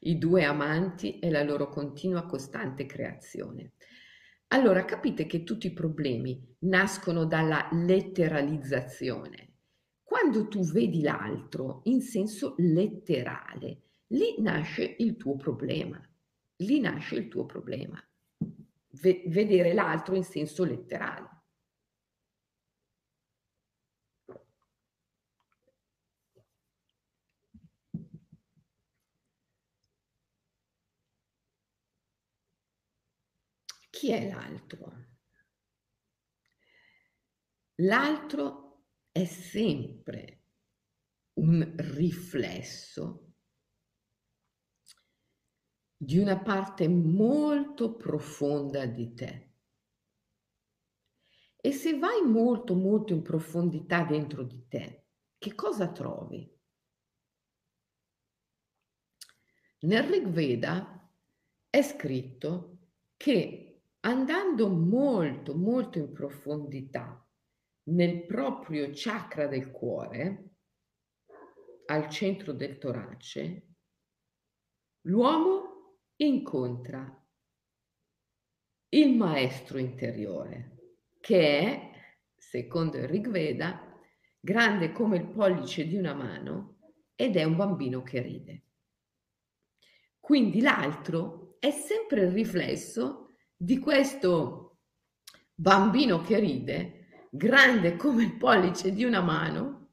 i 0.00 0.18
due 0.18 0.44
amanti 0.44 1.18
e 1.18 1.30
la 1.30 1.42
loro 1.42 1.68
continua, 1.68 2.26
costante 2.26 2.86
creazione. 2.86 3.74
Allora 4.48 4.84
capite 4.84 5.26
che 5.26 5.44
tutti 5.44 5.68
i 5.68 5.72
problemi 5.72 6.56
nascono 6.60 7.24
dalla 7.24 7.68
letteralizzazione 7.72 9.50
quando 10.10 10.48
tu 10.48 10.64
vedi 10.64 11.02
l'altro 11.02 11.82
in 11.84 12.02
senso 12.02 12.56
letterale, 12.58 13.82
lì 14.08 14.34
nasce 14.40 14.96
il 14.98 15.16
tuo 15.16 15.36
problema. 15.36 16.04
Lì 16.56 16.80
nasce 16.80 17.14
il 17.14 17.28
tuo 17.28 17.46
problema. 17.46 18.04
V- 18.92 19.28
vedere 19.28 19.72
l'altro 19.72 20.14
in 20.14 20.24
senso 20.24 20.64
letterale. 20.64 21.28
Chi 33.90 34.10
è 34.10 34.28
l'altro? 34.28 34.92
L'altro 37.82 38.84
è 39.10 39.24
sempre 39.24 40.42
un 41.34 41.74
riflesso 41.76 43.29
di 46.02 46.16
una 46.16 46.38
parte 46.38 46.88
molto 46.88 47.94
profonda 47.94 48.86
di 48.86 49.12
te. 49.12 49.52
E 51.56 51.72
se 51.72 51.98
vai 51.98 52.22
molto, 52.22 52.74
molto 52.74 53.12
in 53.12 53.20
profondità 53.20 54.02
dentro 54.04 54.42
di 54.42 54.66
te, 54.66 55.08
che 55.36 55.54
cosa 55.54 55.92
trovi? 55.92 56.50
Nel 59.80 60.02
Rig 60.04 60.26
Veda 60.28 61.06
è 61.68 61.82
scritto 61.82 62.78
che 63.18 63.82
andando 64.00 64.70
molto, 64.70 65.54
molto 65.54 65.98
in 65.98 66.12
profondità 66.12 67.28
nel 67.90 68.24
proprio 68.24 68.88
chakra 68.90 69.46
del 69.46 69.70
cuore, 69.70 70.54
al 71.84 72.08
centro 72.08 72.54
del 72.54 72.78
torace, 72.78 73.66
l'uomo 75.02 75.69
incontra 76.24 77.16
il 78.90 79.16
maestro 79.16 79.78
interiore, 79.78 80.78
che 81.20 81.58
è, 81.60 81.90
secondo 82.36 82.98
il 82.98 83.08
Rig 83.08 83.28
Veda, 83.28 83.98
grande 84.38 84.92
come 84.92 85.16
il 85.16 85.26
pollice 85.26 85.86
di 85.86 85.96
una 85.96 86.14
mano 86.14 86.78
ed 87.14 87.36
è 87.36 87.44
un 87.44 87.56
bambino 87.56 88.02
che 88.02 88.20
ride. 88.20 88.64
Quindi 90.18 90.60
l'altro 90.60 91.56
è 91.58 91.70
sempre 91.70 92.22
il 92.22 92.32
riflesso 92.32 93.30
di 93.56 93.78
questo 93.78 94.80
bambino 95.54 96.20
che 96.20 96.38
ride 96.38 97.28
grande 97.30 97.96
come 97.96 98.24
il 98.24 98.36
pollice 98.36 98.92
di 98.92 99.04
una 99.04 99.20
mano, 99.20 99.88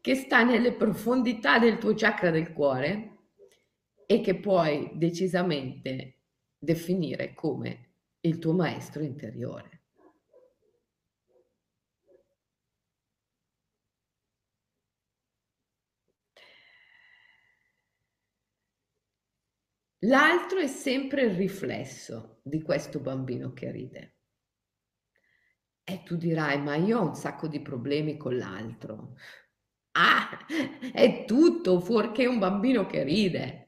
che 0.00 0.14
sta 0.14 0.42
nelle 0.42 0.72
profondità 0.72 1.58
del 1.58 1.78
tuo 1.78 1.94
chakra 1.94 2.30
del 2.30 2.52
cuore 2.52 3.19
e 4.10 4.20
che 4.20 4.34
puoi 4.40 4.90
decisamente 4.94 6.22
definire 6.58 7.32
come 7.32 7.92
il 8.22 8.40
tuo 8.40 8.52
maestro 8.52 9.04
interiore. 9.04 9.82
L'altro 20.00 20.58
è 20.58 20.66
sempre 20.66 21.22
il 21.22 21.36
riflesso 21.36 22.40
di 22.42 22.60
questo 22.62 22.98
bambino 22.98 23.52
che 23.52 23.70
ride. 23.70 24.14
E 25.84 26.02
tu 26.04 26.16
dirai, 26.16 26.58
ma 26.62 26.76
io 26.76 26.98
ho 26.98 27.06
un 27.08 27.14
sacco 27.14 27.46
di 27.46 27.60
problemi 27.60 28.16
con 28.16 28.36
l'altro. 28.36 29.14
Ah, 29.92 30.46
è 30.92 31.24
tutto 31.26 31.80
fuorché 31.80 32.26
un 32.26 32.38
bambino 32.38 32.86
che 32.86 33.02
ride. 33.02 33.59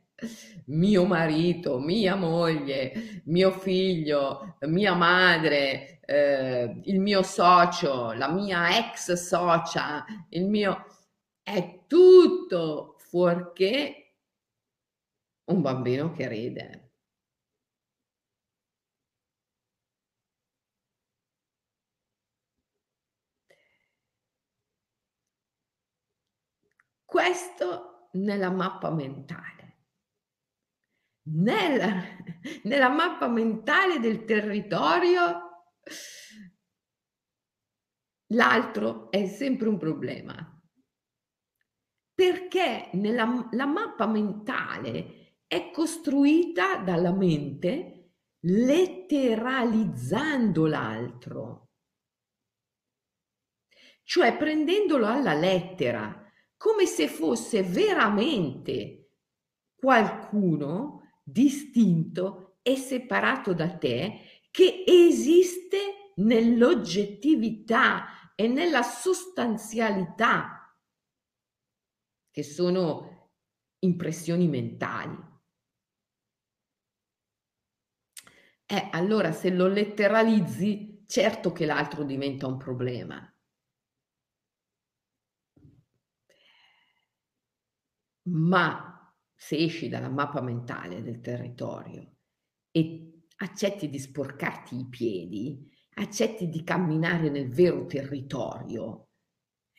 Mio 0.66 1.04
marito, 1.04 1.78
mia 1.78 2.14
moglie, 2.14 3.22
mio 3.26 3.50
figlio, 3.50 4.56
mia 4.60 4.94
madre, 4.94 6.00
eh, 6.04 6.80
il 6.84 7.00
mio 7.00 7.22
socio, 7.22 8.12
la 8.12 8.28
mia 8.30 8.76
ex 8.78 9.12
socia, 9.14 10.04
il 10.30 10.46
mio... 10.46 10.86
È 11.42 11.84
tutto 11.88 12.96
fuorché 12.98 14.14
un 15.46 15.60
bambino 15.62 16.12
che 16.12 16.28
ride. 16.28 16.90
Questo 27.04 28.08
nella 28.12 28.50
mappa 28.50 28.90
mentale. 28.90 29.61
Nella, 31.24 32.02
nella 32.64 32.88
mappa 32.88 33.28
mentale 33.28 34.00
del 34.00 34.24
territorio 34.24 35.50
l'altro 38.32 39.10
è 39.10 39.26
sempre 39.26 39.68
un 39.68 39.76
problema. 39.78 40.48
Perché 42.14 42.90
nella, 42.94 43.48
la 43.52 43.66
mappa 43.66 44.06
mentale 44.06 45.42
è 45.46 45.70
costruita 45.70 46.76
dalla 46.76 47.12
mente 47.12 48.14
letteralizzando 48.40 50.66
l'altro, 50.66 51.68
cioè 54.02 54.36
prendendolo 54.36 55.06
alla 55.06 55.34
lettera 55.34 56.18
come 56.56 56.86
se 56.86 57.06
fosse 57.08 57.62
veramente 57.62 59.10
qualcuno 59.74 61.01
distinto 61.22 62.58
e 62.62 62.76
separato 62.76 63.54
da 63.54 63.76
te 63.76 64.20
che 64.50 64.84
esiste 64.86 66.12
nell'oggettività 66.16 68.32
e 68.34 68.48
nella 68.48 68.82
sostanzialità, 68.82 70.76
che 72.30 72.42
sono 72.42 73.30
impressioni 73.80 74.48
mentali. 74.48 75.30
Eh, 78.66 78.88
allora 78.92 79.32
se 79.32 79.50
lo 79.50 79.66
letteralizzi, 79.68 81.04
certo 81.06 81.52
che 81.52 81.66
l'altro 81.66 82.04
diventa 82.04 82.46
un 82.46 82.56
problema. 82.56 83.26
Ma 88.24 88.91
se 89.44 89.56
esci 89.56 89.88
dalla 89.88 90.08
mappa 90.08 90.40
mentale 90.40 91.02
del 91.02 91.20
territorio 91.20 92.18
e 92.70 93.24
accetti 93.38 93.90
di 93.90 93.98
sporcarti 93.98 94.78
i 94.78 94.86
piedi, 94.88 95.68
accetti 95.94 96.48
di 96.48 96.62
camminare 96.62 97.28
nel 97.28 97.50
vero 97.50 97.84
territorio, 97.86 99.08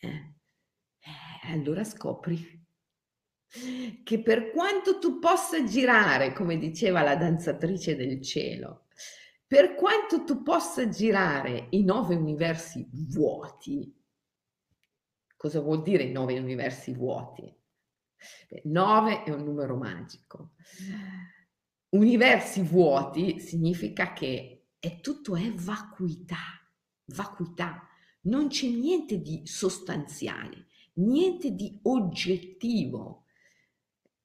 eh, 0.02 0.08
eh, 0.10 1.52
allora 1.54 1.86
scopri 1.86 2.62
che 4.04 4.22
per 4.22 4.52
quanto 4.52 5.00
tu 5.00 5.18
possa 5.20 5.64
girare, 5.64 6.34
come 6.34 6.58
diceva 6.58 7.02
la 7.02 7.16
danzatrice 7.16 7.96
del 7.96 8.22
cielo, 8.22 8.88
per 9.48 9.76
quanto 9.76 10.26
tu 10.26 10.44
possa 10.44 10.90
girare 10.90 11.68
i 11.70 11.86
nove 11.86 12.16
universi 12.16 12.86
vuoti, 12.92 13.96
cosa 15.38 15.62
vuol 15.62 15.82
dire 15.84 16.04
i 16.04 16.12
nove 16.12 16.38
universi 16.38 16.94
vuoti? 16.94 17.62
Beh, 18.50 18.62
nove 18.66 19.24
è 19.24 19.32
un 19.32 19.44
numero 19.44 19.76
magico. 19.76 20.52
Universi 21.90 22.62
vuoti 22.62 23.40
significa 23.40 24.14
che 24.14 24.70
è 24.80 25.00
tutto 25.00 25.36
è 25.36 25.52
vacuità, 25.54 26.60
vacuità, 27.06 27.88
non 28.24 28.48
c'è 28.48 28.68
niente 28.68 29.22
di 29.22 29.42
sostanziale, 29.46 30.68
niente 30.94 31.52
di 31.52 31.80
oggettivo. 31.84 33.26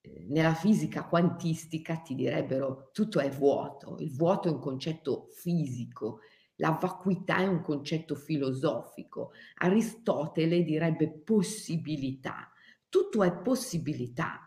Eh, 0.01 0.27
nella 0.29 0.55
fisica 0.55 1.05
quantistica 1.05 1.99
ti 1.99 2.15
direbbero 2.15 2.91
tutto 2.93 3.21
è 3.21 3.31
vuoto, 3.31 3.99
il 3.99 4.13
vuoto 4.15 4.49
è 4.49 4.51
un 4.51 4.61
concetto 4.61 5.29
fisico, 5.33 6.21
la 6.57 6.71
vacuità 6.71 7.39
è 7.39 7.47
un 7.47 7.61
concetto 7.61 8.15
filosofico. 8.15 9.33
Aristotele 9.57 10.63
direbbe 10.63 11.09
possibilità, 11.11 12.51
tutto 12.89 13.23
è 13.23 13.33
possibilità. 13.33 14.47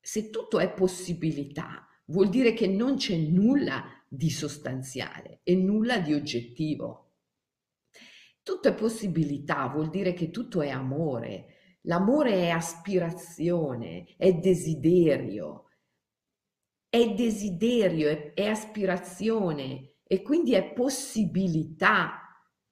Se 0.00 0.30
tutto 0.30 0.58
è 0.58 0.72
possibilità, 0.72 1.86
vuol 2.06 2.28
dire 2.28 2.52
che 2.52 2.66
non 2.66 2.96
c'è 2.96 3.16
nulla 3.16 3.84
di 4.08 4.30
sostanziale 4.30 5.40
e 5.42 5.54
nulla 5.54 5.98
di 5.98 6.14
oggettivo. 6.14 7.12
Tutto 8.42 8.68
è 8.68 8.74
possibilità, 8.74 9.66
vuol 9.68 9.90
dire 9.90 10.14
che 10.14 10.30
tutto 10.30 10.62
è 10.62 10.70
amore, 10.70 11.58
L'amore 11.88 12.32
è 12.32 12.48
aspirazione, 12.50 14.14
è 14.18 14.34
desiderio, 14.34 15.68
è 16.88 17.14
desiderio, 17.14 18.08
è, 18.10 18.34
è 18.34 18.46
aspirazione 18.46 19.94
e 20.02 20.22
quindi 20.22 20.54
è 20.54 20.72
possibilità, 20.72 22.20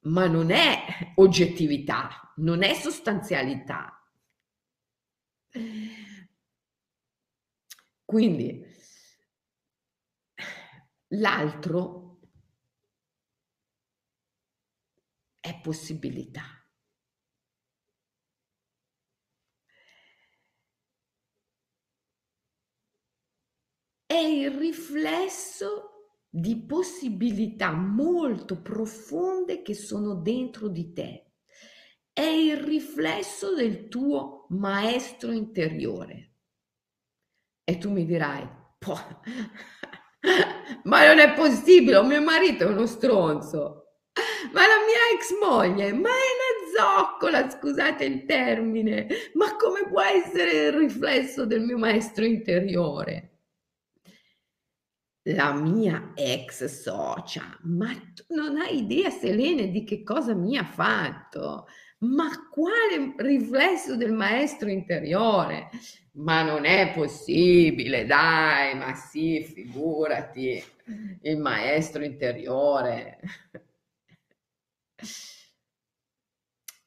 ma 0.01 0.27
non 0.27 0.51
è 0.51 1.13
oggettività, 1.15 2.33
non 2.37 2.61
è 2.61 2.73
sostanzialità. 2.75 3.96
Quindi 8.05 8.65
l'altro 11.09 12.19
è 15.39 15.59
possibilità. 15.61 16.57
è 24.07 24.15
il 24.15 24.51
riflesso 24.51 26.15
di 26.29 26.65
possibilità 26.65 27.71
molto 27.71 28.61
profonde 28.61 29.61
che 29.61 29.75
sono 29.75 30.15
dentro 30.15 30.69
di 30.69 30.93
te. 30.93 31.33
È 32.13 32.21
il 32.21 32.57
riflesso 32.57 33.53
del 33.53 33.89
tuo 33.89 34.36
maestro 34.49 35.31
interiore. 35.31 36.33
E 37.63 37.77
tu 37.77 37.91
mi 37.91 38.05
dirai, 38.05 38.41
ma 40.83 41.07
non 41.07 41.19
è 41.19 41.33
possibile, 41.33 42.01
mio 42.03 42.21
marito 42.21 42.63
è 42.63 42.67
uno 42.67 42.85
stronzo. 42.85 43.83
Ma 44.53 44.61
la 44.61 44.77
mia 44.85 45.09
ex 45.13 45.37
moglie, 45.39 45.91
ma 45.93 46.09
è 46.09 46.11
una 46.11 46.57
zoccola, 46.75 47.49
scusate 47.49 48.03
il 48.05 48.25
termine. 48.25 49.07
Ma 49.33 49.55
come 49.55 49.87
può 49.89 50.01
essere 50.01 50.67
il 50.67 50.73
riflesso 50.73 51.45
del 51.45 51.61
mio 51.61 51.77
maestro 51.77 52.25
interiore? 52.25 53.37
la 55.33 55.53
mia 55.53 56.11
ex 56.15 56.65
socia, 56.65 57.57
ma 57.63 57.91
tu 58.13 58.23
non 58.29 58.57
hai 58.57 58.77
idea, 58.77 59.09
Selene, 59.09 59.69
di 59.69 59.83
che 59.83 60.03
cosa 60.03 60.33
mi 60.33 60.57
ha 60.57 60.63
fatto? 60.63 61.67
Ma 61.99 62.47
quale 62.49 63.13
riflesso 63.17 63.95
del 63.95 64.13
maestro 64.13 64.69
interiore? 64.69 65.69
Ma 66.13 66.43
non 66.43 66.65
è 66.65 66.93
possibile, 66.93 68.05
dai, 68.05 68.75
ma 68.75 68.93
sì, 68.93 69.43
figurati, 69.43 70.63
il 71.21 71.37
maestro 71.37 72.03
interiore. 72.03 73.19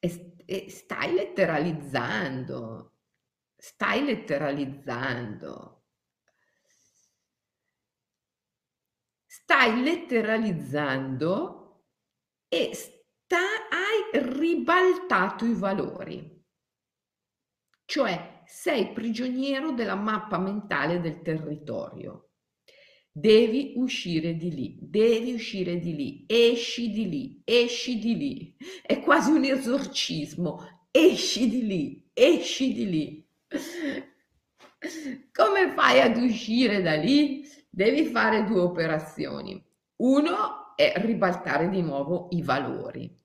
E, 0.03 0.35
e 0.46 0.70
stai 0.70 1.12
letteralizzando, 1.12 2.92
stai 3.57 4.05
letteralizzando. 4.05 5.81
stai 9.51 9.83
letteralizzando 9.83 11.83
e 12.49 12.70
sta, 12.73 13.68
hai 13.68 13.70
ribaltato 14.55 15.45
i 15.45 15.55
valori. 15.55 16.39
Cioè 17.85 18.43
sei 18.47 18.93
prigioniero 18.93 19.73
della 19.73 19.95
mappa 19.95 20.39
mentale 20.39 21.01
del 21.01 21.23
territorio. 21.23 22.31
Devi 23.13 23.75
uscire 23.77 24.37
di 24.37 24.55
lì, 24.55 24.79
devi 24.81 25.33
uscire 25.33 25.79
di 25.81 25.95
lì, 25.97 26.25
esci 26.29 26.91
di 26.91 27.09
lì, 27.09 27.43
esci 27.45 27.99
di 27.99 28.17
lì. 28.17 28.57
È 28.83 29.01
quasi 29.01 29.33
un 29.33 29.45
esorcismo, 29.45 30.87
esci 30.91 31.49
di 31.49 31.67
lì, 31.67 32.11
esci 32.13 32.73
di 32.73 32.89
lì. 32.89 33.29
Come 35.33 35.73
fai 35.75 36.01
ad 36.01 36.17
uscire 36.17 36.83
da 36.83 36.95
lì? 36.95 37.49
devi 37.73 38.07
fare 38.07 38.45
due 38.45 38.61
operazioni. 38.61 39.63
Uno 39.97 40.75
è 40.75 40.93
ribaltare 40.97 41.69
di 41.69 41.83
nuovo 41.83 42.29
i 42.31 42.43
valori. 42.43 43.17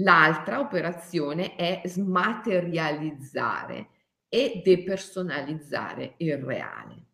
L'altra 0.00 0.60
operazione 0.60 1.56
è 1.56 1.82
smaterializzare 1.84 3.88
e 4.28 4.62
depersonalizzare 4.64 6.14
il 6.18 6.38
reale. 6.38 7.08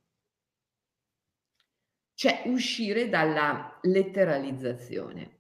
Cioè 2.15 2.43
uscire 2.47 3.09
dalla 3.09 3.79
letteralizzazione. 3.83 5.35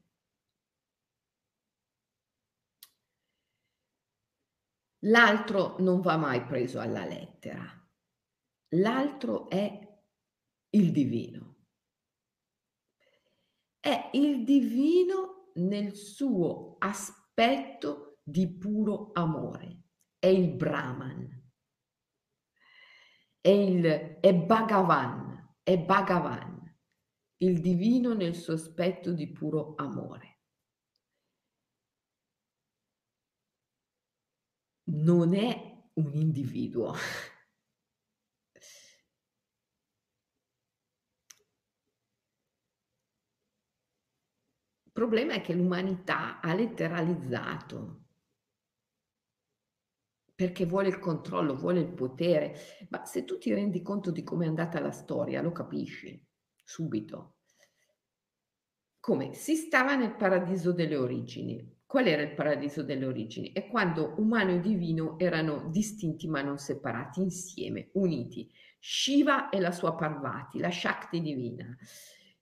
L'altro 5.00 5.76
non 5.78 6.00
va 6.00 6.16
mai 6.16 6.42
preso 6.44 6.80
alla 6.80 7.04
lettera. 7.04 7.64
L'altro 8.70 9.48
è 9.48 10.00
il 10.70 10.90
divino. 10.90 11.54
È 13.78 14.10
il 14.14 14.42
divino 14.42 15.52
nel 15.54 15.94
suo 15.94 16.74
aspetto 16.78 17.25
di 18.22 18.48
puro 18.56 19.10
amore. 19.12 19.82
È 20.18 20.26
il 20.26 20.54
Brahman. 20.54 21.50
È, 23.40 23.48
il, 23.48 23.84
è 24.20 24.34
Bhagavan. 24.34 25.54
È 25.62 25.78
Bhagavan. 25.78 26.74
Il 27.38 27.60
divino 27.60 28.14
nel 28.14 28.34
suo 28.34 28.54
aspetto 28.54 29.12
di 29.12 29.30
puro 29.30 29.74
amore. 29.76 30.40
Non 34.84 35.34
è 35.34 35.90
un 35.92 36.14
individuo. 36.14 36.94
problema 44.96 45.34
è 45.34 45.42
che 45.42 45.52
l'umanità 45.52 46.40
ha 46.40 46.54
letteralizzato 46.54 48.04
perché 50.34 50.64
vuole 50.64 50.88
il 50.88 50.98
controllo, 50.98 51.54
vuole 51.54 51.80
il 51.80 51.92
potere. 51.92 52.56
Ma 52.88 53.04
se 53.04 53.24
tu 53.24 53.36
ti 53.36 53.52
rendi 53.52 53.82
conto 53.82 54.10
di 54.10 54.22
come 54.22 54.46
è 54.46 54.48
andata 54.48 54.80
la 54.80 54.90
storia, 54.90 55.42
lo 55.42 55.52
capisci 55.52 56.18
subito. 56.64 57.34
Come 58.98 59.34
si 59.34 59.54
stava 59.54 59.96
nel 59.96 60.16
paradiso 60.16 60.72
delle 60.72 60.96
origini. 60.96 61.74
Qual 61.84 62.06
era 62.06 62.22
il 62.22 62.34
paradiso 62.34 62.82
delle 62.82 63.04
origini? 63.04 63.52
È 63.52 63.66
quando 63.66 64.14
umano 64.16 64.52
e 64.52 64.60
divino 64.60 65.18
erano 65.18 65.68
distinti 65.68 66.26
ma 66.26 66.40
non 66.40 66.56
separati, 66.56 67.20
insieme, 67.20 67.90
uniti. 67.92 68.50
Shiva 68.80 69.50
e 69.50 69.60
la 69.60 69.72
sua 69.72 69.94
Parvati, 69.94 70.58
la 70.58 70.70
Shakti 70.70 71.20
divina 71.20 71.76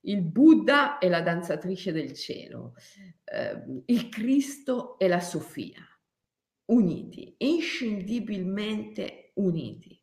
il 0.05 0.23
Buddha 0.23 0.99
e 0.99 1.09
la 1.09 1.21
danzatrice 1.23 1.93
del 1.93 2.15
cielo, 2.15 2.75
eh, 3.25 3.83
il 3.87 4.09
Cristo 4.09 4.99
e 4.99 5.09
la 5.09 5.21
Sofia, 5.21 5.83
uniti, 6.67 7.35
inscindibilmente 7.39 9.33
uniti. 9.35 10.01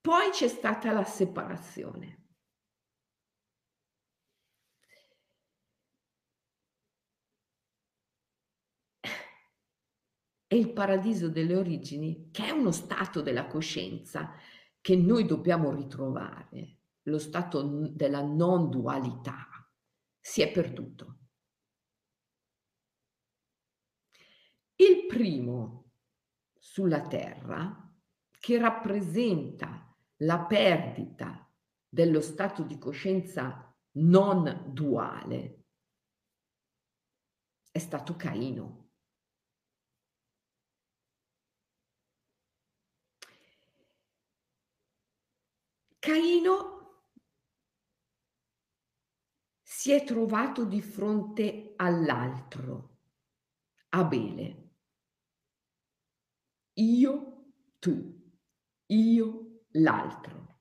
Poi 0.00 0.30
c'è 0.30 0.48
stata 0.48 0.92
la 0.92 1.04
separazione. 1.04 2.22
E 10.48 10.56
il 10.56 10.72
paradiso 10.72 11.28
delle 11.28 11.56
origini, 11.56 12.30
che 12.30 12.44
è 12.46 12.50
uno 12.50 12.70
stato 12.70 13.20
della 13.20 13.46
coscienza, 13.48 14.32
che 14.86 14.94
noi 14.94 15.26
dobbiamo 15.26 15.74
ritrovare, 15.74 16.78
lo 17.08 17.18
stato 17.18 17.88
della 17.90 18.22
non 18.22 18.70
dualità, 18.70 19.48
si 20.20 20.42
è 20.42 20.52
perduto. 20.52 21.18
Il 24.76 25.06
primo 25.08 25.90
sulla 26.56 27.04
Terra, 27.08 27.92
che 28.30 28.58
rappresenta 28.60 29.92
la 30.18 30.44
perdita 30.44 31.52
dello 31.88 32.20
stato 32.20 32.62
di 32.62 32.78
coscienza 32.78 33.76
non 33.94 34.70
duale, 34.72 35.64
è 37.72 37.78
stato 37.80 38.14
Caino. 38.14 38.85
Caino 46.06 47.10
si 49.60 49.90
è 49.90 50.04
trovato 50.04 50.64
di 50.64 50.80
fronte 50.80 51.72
all'altro, 51.74 52.98
Abele. 53.88 54.74
Io, 56.74 57.54
tu, 57.80 58.22
io, 58.86 59.64
l'altro. 59.72 60.60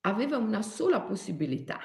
Aveva 0.00 0.38
una 0.38 0.62
sola 0.62 1.02
possibilità 1.02 1.78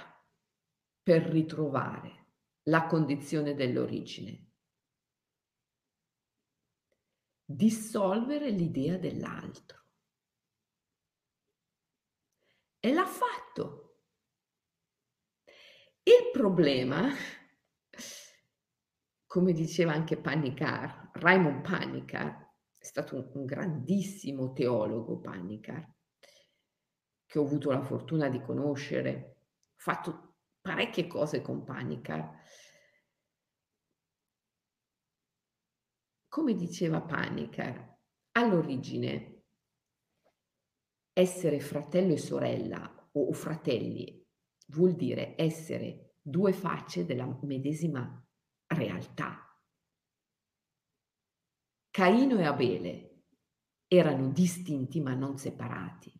per 1.03 1.23
ritrovare 1.23 2.20
la 2.63 2.85
condizione 2.87 3.55
dell'origine. 3.55 4.49
Dissolvere 7.45 8.49
l'idea 8.49 8.97
dell'altro. 8.97 9.79
E 12.79 12.93
l'ha 12.93 13.05
fatto. 13.05 13.99
Il 16.03 16.31
problema, 16.31 17.09
come 19.25 19.53
diceva 19.53 19.93
anche 19.93 20.17
Panicar, 20.17 21.11
Raymond 21.13 21.61
Panicar, 21.61 22.49
è 22.77 22.83
stato 22.83 23.31
un, 23.33 23.45
grandissimo 23.45 24.51
teologo 24.53 25.19
Panicar, 25.19 25.87
che 27.25 27.37
ho 27.39 27.43
avuto 27.43 27.69
la 27.69 27.83
fortuna 27.83 28.29
di 28.29 28.41
conoscere, 28.41 29.37
fatto 29.75 30.30
parecchie 30.61 31.07
cose 31.07 31.41
con 31.41 31.63
Panicar. 31.63 32.39
Come 36.27 36.53
diceva 36.53 37.01
Panicar, 37.01 37.97
all'origine 38.33 39.43
essere 41.13 41.59
fratello 41.59 42.13
e 42.13 42.17
sorella 42.17 43.09
o 43.11 43.33
fratelli 43.33 44.25
vuol 44.67 44.95
dire 44.95 45.35
essere 45.37 46.15
due 46.21 46.53
facce 46.53 47.05
della 47.05 47.25
medesima 47.41 48.25
realtà. 48.67 49.45
Caino 51.89 52.39
e 52.39 52.45
Abele 52.45 53.23
erano 53.87 54.29
distinti 54.29 55.01
ma 55.01 55.13
non 55.13 55.37
separati. 55.37 56.17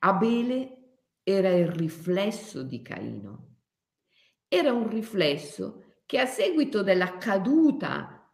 Abele 0.00 0.81
era 1.22 1.50
il 1.50 1.68
riflesso 1.68 2.62
di 2.62 2.82
Caino. 2.82 3.56
Era 4.48 4.72
un 4.72 4.88
riflesso 4.88 6.00
che 6.04 6.18
a 6.18 6.26
seguito 6.26 6.82
della 6.82 7.16
caduta 7.16 8.30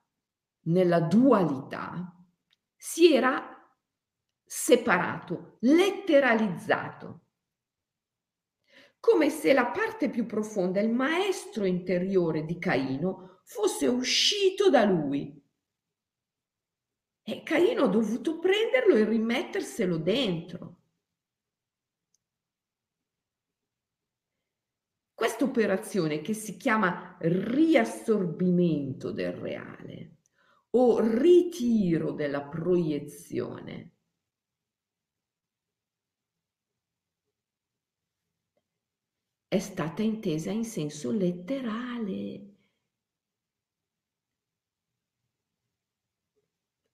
nella 0.62 1.00
dualità 1.00 2.14
si 2.76 3.12
era 3.12 3.54
separato, 4.44 5.58
letteralizzato, 5.60 7.28
come 9.00 9.30
se 9.30 9.52
la 9.52 9.66
parte 9.66 10.10
più 10.10 10.26
profonda, 10.26 10.80
il 10.80 10.90
maestro 10.90 11.64
interiore 11.64 12.44
di 12.44 12.58
Caino, 12.58 13.40
fosse 13.44 13.86
uscito 13.86 14.70
da 14.70 14.84
lui. 14.84 15.40
E 17.22 17.42
Caino 17.42 17.84
ha 17.84 17.88
dovuto 17.88 18.38
prenderlo 18.38 18.96
e 18.96 19.04
rimetterselo 19.04 19.98
dentro. 19.98 20.77
Questa 25.18 25.42
operazione 25.42 26.20
che 26.20 26.32
si 26.32 26.56
chiama 26.56 27.16
riassorbimento 27.18 29.10
del 29.10 29.32
reale 29.32 30.18
o 30.70 31.00
ritiro 31.00 32.12
della 32.12 32.44
proiezione 32.44 33.96
è 39.48 39.58
stata 39.58 40.02
intesa 40.02 40.52
in 40.52 40.64
senso 40.64 41.10
letterale. 41.10 42.54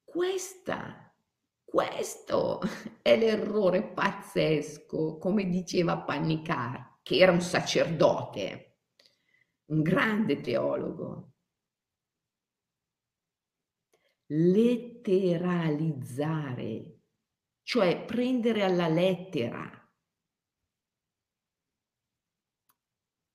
Questa, 0.03 1.15
questo 1.63 2.61
è 3.03 3.19
l'errore 3.19 3.83
pazzesco, 3.83 5.19
come 5.19 5.45
diceva 5.47 5.99
Pannicar 5.99 6.94
che 7.05 7.19
era 7.19 7.31
un 7.31 7.43
sacerdote, 7.43 8.79
un 9.67 9.83
grande 9.83 10.41
teologo. 10.41 11.35
Letteralizzare, 14.29 17.01
cioè 17.63 18.03
prendere 18.07 18.65
alla 18.65 18.89
lettera, 18.89 19.71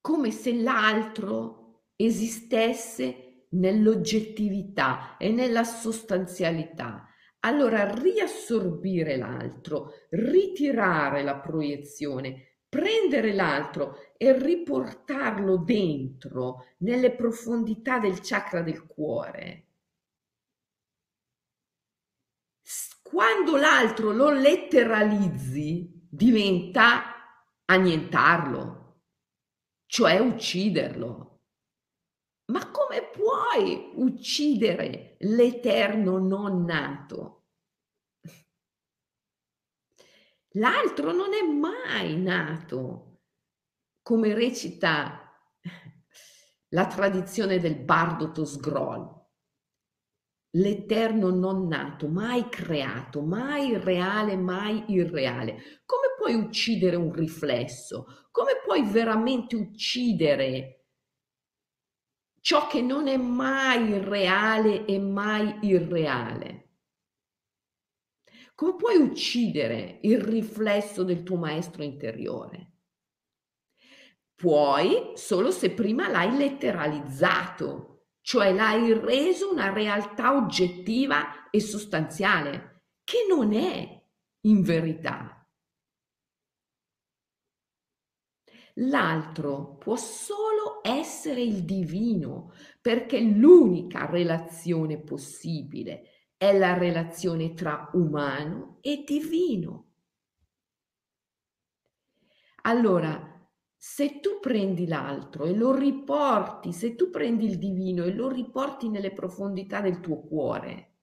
come 0.01 0.31
se 0.31 0.59
l'altro 0.59 1.83
esistesse 1.95 3.45
nell'oggettività 3.51 5.15
e 5.17 5.29
nella 5.29 5.63
sostanzialità. 5.63 7.05
Allora 7.41 7.93
riassorbire 7.93 9.15
l'altro, 9.15 9.91
ritirare 10.09 11.21
la 11.21 11.39
proiezione, 11.39 12.48
prendere 12.69 13.33
l'altro 13.33 14.13
e 14.15 14.37
riportarlo 14.37 15.57
dentro 15.57 16.67
nelle 16.79 17.15
profondità 17.15 17.97
del 17.97 18.19
chakra 18.21 18.61
del 18.61 18.85
cuore. 18.85 19.65
Quando 23.01 23.57
l'altro 23.57 24.11
lo 24.11 24.29
letteralizzi, 24.29 26.07
diventa 26.07 27.41
annientarlo, 27.65 29.01
cioè 29.87 30.19
ucciderlo. 30.19 31.41
Ma 32.51 32.69
come 32.69 33.09
puoi 33.09 33.93
uccidere 33.95 35.15
l'eterno 35.21 36.19
non 36.19 36.65
nato? 36.65 37.38
L'altro 40.53 41.11
non 41.11 41.33
è 41.33 41.43
mai 41.43 42.19
nato, 42.19 43.21
come 44.01 44.33
recita 44.33 45.31
la 46.69 46.87
tradizione 46.87 47.59
del 47.59 47.75
bardo 47.75 48.31
Tosgrol. 48.31 49.17
L'eterno 50.53 51.29
non 51.29 51.67
nato, 51.67 52.07
mai 52.07 52.49
creato, 52.49 53.21
mai 53.21 53.77
reale, 53.77 54.35
mai 54.35 54.85
irreale. 54.87 55.83
Come 55.85 56.15
puoi 56.17 56.33
uccidere 56.33 56.95
un 56.95 57.13
riflesso? 57.13 58.27
Come 58.31 58.53
puoi 58.65 58.83
veramente 58.89 59.55
uccidere 59.55 60.85
ciò 62.41 62.65
che 62.65 62.81
non 62.81 63.07
è 63.07 63.17
mai 63.17 63.99
reale 63.99 64.85
e 64.85 64.97
mai 64.97 65.59
irreale? 65.61 66.68
Come 68.59 68.75
puoi 68.75 68.97
uccidere 68.97 69.99
il 70.01 70.19
riflesso 70.19 71.05
del 71.05 71.23
tuo 71.23 71.37
maestro 71.37 71.81
interiore? 71.81 72.73
Puoi 74.35 75.13
solo 75.13 75.49
se 75.49 75.71
prima 75.71 76.09
l'hai 76.09 76.35
letteralizzato, 76.35 78.07
cioè 78.19 78.51
l'hai 78.51 78.91
reso 78.99 79.49
una 79.49 79.71
realtà 79.71 80.35
oggettiva 80.35 81.49
e 81.49 81.61
sostanziale, 81.61 82.87
che 83.05 83.19
non 83.29 83.53
è 83.53 84.03
in 84.41 84.61
verità. 84.61 85.49
L'altro 88.73 89.77
può 89.77 89.95
solo 89.95 90.81
essere 90.81 91.41
il 91.41 91.63
divino, 91.63 92.51
perché 92.81 93.21
l'unica 93.21 94.05
relazione 94.05 95.01
possibile 95.01 96.18
è 96.39 96.57
la 96.57 96.77
relazione 96.77 97.53
tra 97.53 97.89
umano 97.95 98.77
e 98.79 99.03
divino. 99.05 99.87
Allora, 102.61 103.45
se 103.75 104.21
tu 104.21 104.39
prendi 104.39 104.87
l'altro 104.87 105.43
e 105.43 105.53
lo 105.53 105.75
riporti, 105.75 106.71
se 106.71 106.95
tu 106.95 107.09
prendi 107.09 107.43
il 107.43 107.57
divino 107.57 108.05
e 108.05 108.13
lo 108.13 108.29
riporti 108.29 108.87
nelle 108.87 109.11
profondità 109.11 109.81
del 109.81 109.99
tuo 109.99 110.21
cuore, 110.21 110.99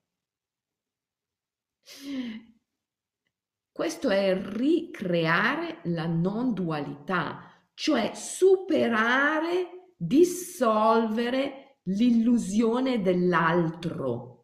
questo 3.71 4.09
è 4.09 4.35
ricreare 4.35 5.81
la 5.83 6.07
non 6.07 6.55
dualità, 6.55 7.69
cioè 7.75 8.11
superare, 8.15 9.91
dissolvere 9.95 11.81
l'illusione 11.83 13.03
dell'altro 13.03 14.36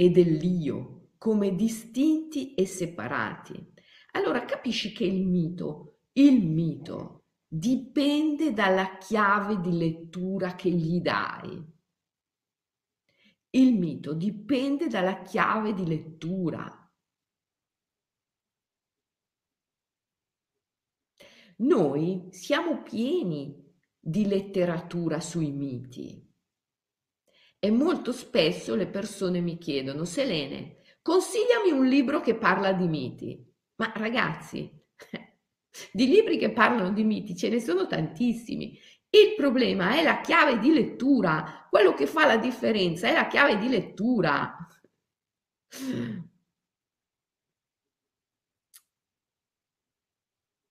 e 0.00 0.08
dell'io 0.08 1.10
come 1.18 1.54
distinti 1.54 2.54
e 2.54 2.64
separati. 2.64 3.74
Allora 4.12 4.46
capisci 4.46 4.92
che 4.92 5.04
il 5.04 5.26
mito 5.26 5.98
il 6.12 6.42
mito 6.42 7.26
dipende 7.46 8.54
dalla 8.54 8.96
chiave 8.96 9.60
di 9.60 9.76
lettura 9.76 10.54
che 10.54 10.70
gli 10.70 11.00
dai. 11.00 11.62
Il 13.50 13.74
mito 13.74 14.14
dipende 14.14 14.88
dalla 14.88 15.20
chiave 15.20 15.74
di 15.74 15.86
lettura. 15.86 16.90
Noi 21.56 22.28
siamo 22.30 22.80
pieni 22.82 23.70
di 23.98 24.26
letteratura 24.26 25.20
sui 25.20 25.50
miti 25.50 26.29
e 27.62 27.70
molto 27.70 28.10
spesso 28.10 28.74
le 28.74 28.86
persone 28.86 29.40
mi 29.40 29.58
chiedono, 29.58 30.06
Selene, 30.06 30.78
consigliami 31.02 31.70
un 31.70 31.86
libro 31.86 32.20
che 32.20 32.34
parla 32.34 32.72
di 32.72 32.88
miti. 32.88 33.46
Ma 33.76 33.92
ragazzi, 33.94 34.68
di 35.92 36.06
libri 36.06 36.38
che 36.38 36.52
parlano 36.52 36.90
di 36.90 37.04
miti 37.04 37.36
ce 37.36 37.50
ne 37.50 37.60
sono 37.60 37.86
tantissimi. 37.86 38.78
Il 39.10 39.34
problema 39.36 39.98
è 39.98 40.02
la 40.02 40.20
chiave 40.20 40.58
di 40.58 40.72
lettura. 40.72 41.66
Quello 41.68 41.92
che 41.92 42.06
fa 42.06 42.26
la 42.26 42.38
differenza 42.38 43.08
è 43.08 43.12
la 43.12 43.26
chiave 43.26 43.58
di 43.58 43.68
lettura. 43.68 44.56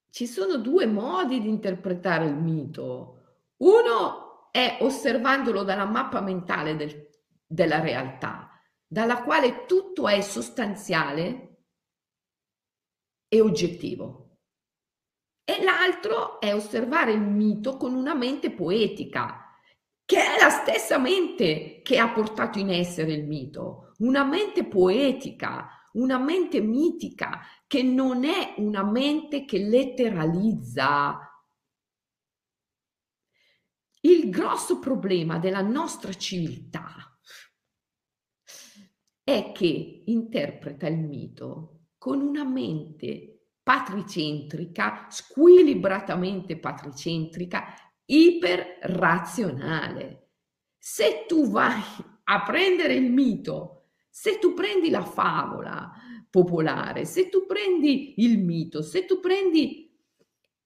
Ci 0.09 0.25
sono 0.25 0.57
due 0.57 0.87
modi 0.87 1.39
di 1.39 1.49
interpretare 1.49 2.25
il 2.25 2.35
mito. 2.35 3.15
Uno 3.57 4.28
è 4.51 4.77
osservandolo 4.81 5.63
dalla 5.63 5.85
mappa 5.85 6.21
mentale 6.21 6.75
del, 6.75 7.09
della 7.45 7.79
realtà, 7.79 8.49
dalla 8.85 9.23
quale 9.23 9.65
tutto 9.65 10.07
è 10.07 10.21
sostanziale 10.21 11.45
e 13.27 13.41
oggettivo 13.41 14.29
e 15.49 15.63
l'altro 15.63 16.39
è 16.39 16.53
osservare 16.53 17.11
il 17.11 17.21
mito 17.21 17.75
con 17.75 17.95
una 17.95 18.13
mente 18.13 18.51
poetica, 18.51 19.45
che 20.05 20.17
è 20.17 20.39
la 20.39 20.51
stessa 20.51 20.99
mente 20.99 21.81
che 21.81 21.97
ha 21.97 22.09
portato 22.09 22.59
in 22.59 22.69
essere 22.69 23.13
il 23.13 23.25
mito, 23.25 23.93
una 23.97 24.23
mente 24.23 24.65
poetica, 24.65 25.67
una 25.93 26.19
mente 26.19 26.61
mitica, 26.61 27.39
che 27.65 27.81
non 27.81 28.25
è 28.25 28.53
una 28.57 28.83
mente 28.83 29.43
che 29.45 29.57
letteralizza. 29.57 31.28
Il 34.01 34.29
grosso 34.29 34.79
problema 34.79 35.39
della 35.39 35.61
nostra 35.61 36.13
civiltà 36.13 37.19
è 39.23 39.51
che 39.51 40.03
interpreta 40.05 40.87
il 40.87 40.99
mito 40.99 41.87
con 41.97 42.21
una 42.21 42.45
mente 42.45 43.47
patricentrica, 43.61 45.07
squilibratamente 45.09 46.57
patricentrica, 46.57 47.73
iperrazionale. 48.05 50.29
Se 50.77 51.25
tu 51.27 51.49
vai 51.49 51.81
a 52.23 52.41
prendere 52.43 52.93
il 52.95 53.11
mito, 53.11 53.89
se 54.09 54.39
tu 54.39 54.53
prendi 54.53 54.89
la 54.89 55.03
favola 55.03 55.91
popolare, 56.29 57.03
se 57.05 57.27
tu 57.29 57.45
prendi 57.45 58.23
il 58.23 58.39
mito, 58.39 58.81
se 58.81 59.05
tu 59.05 59.19
prendi 59.19 59.88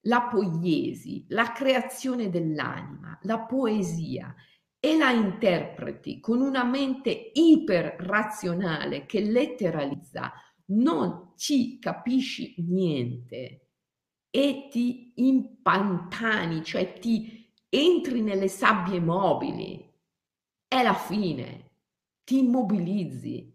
la 0.04 0.22
poiesi, 0.22 1.24
la 1.28 1.52
creazione 1.52 2.30
dell'anima, 2.30 3.18
la 3.22 3.40
poesia 3.40 4.34
e 4.78 4.96
la 4.96 5.10
interpreti 5.10 6.20
con 6.20 6.40
una 6.40 6.64
mente 6.64 7.30
iperrazionale 7.32 9.06
che 9.06 9.20
letteralizza 9.20 10.32
non 10.66 11.32
ci 11.36 11.78
capisci 11.78 12.54
niente 12.58 13.68
e 14.30 14.68
ti 14.70 15.12
impantani, 15.16 16.62
cioè 16.64 16.92
ti 16.98 17.52
entri 17.68 18.20
nelle 18.20 18.48
sabbie 18.48 19.00
mobili, 19.00 19.92
è 20.68 20.82
la 20.82 20.94
fine, 20.94 21.70
ti 22.24 22.38
immobilizzi. 22.38 23.52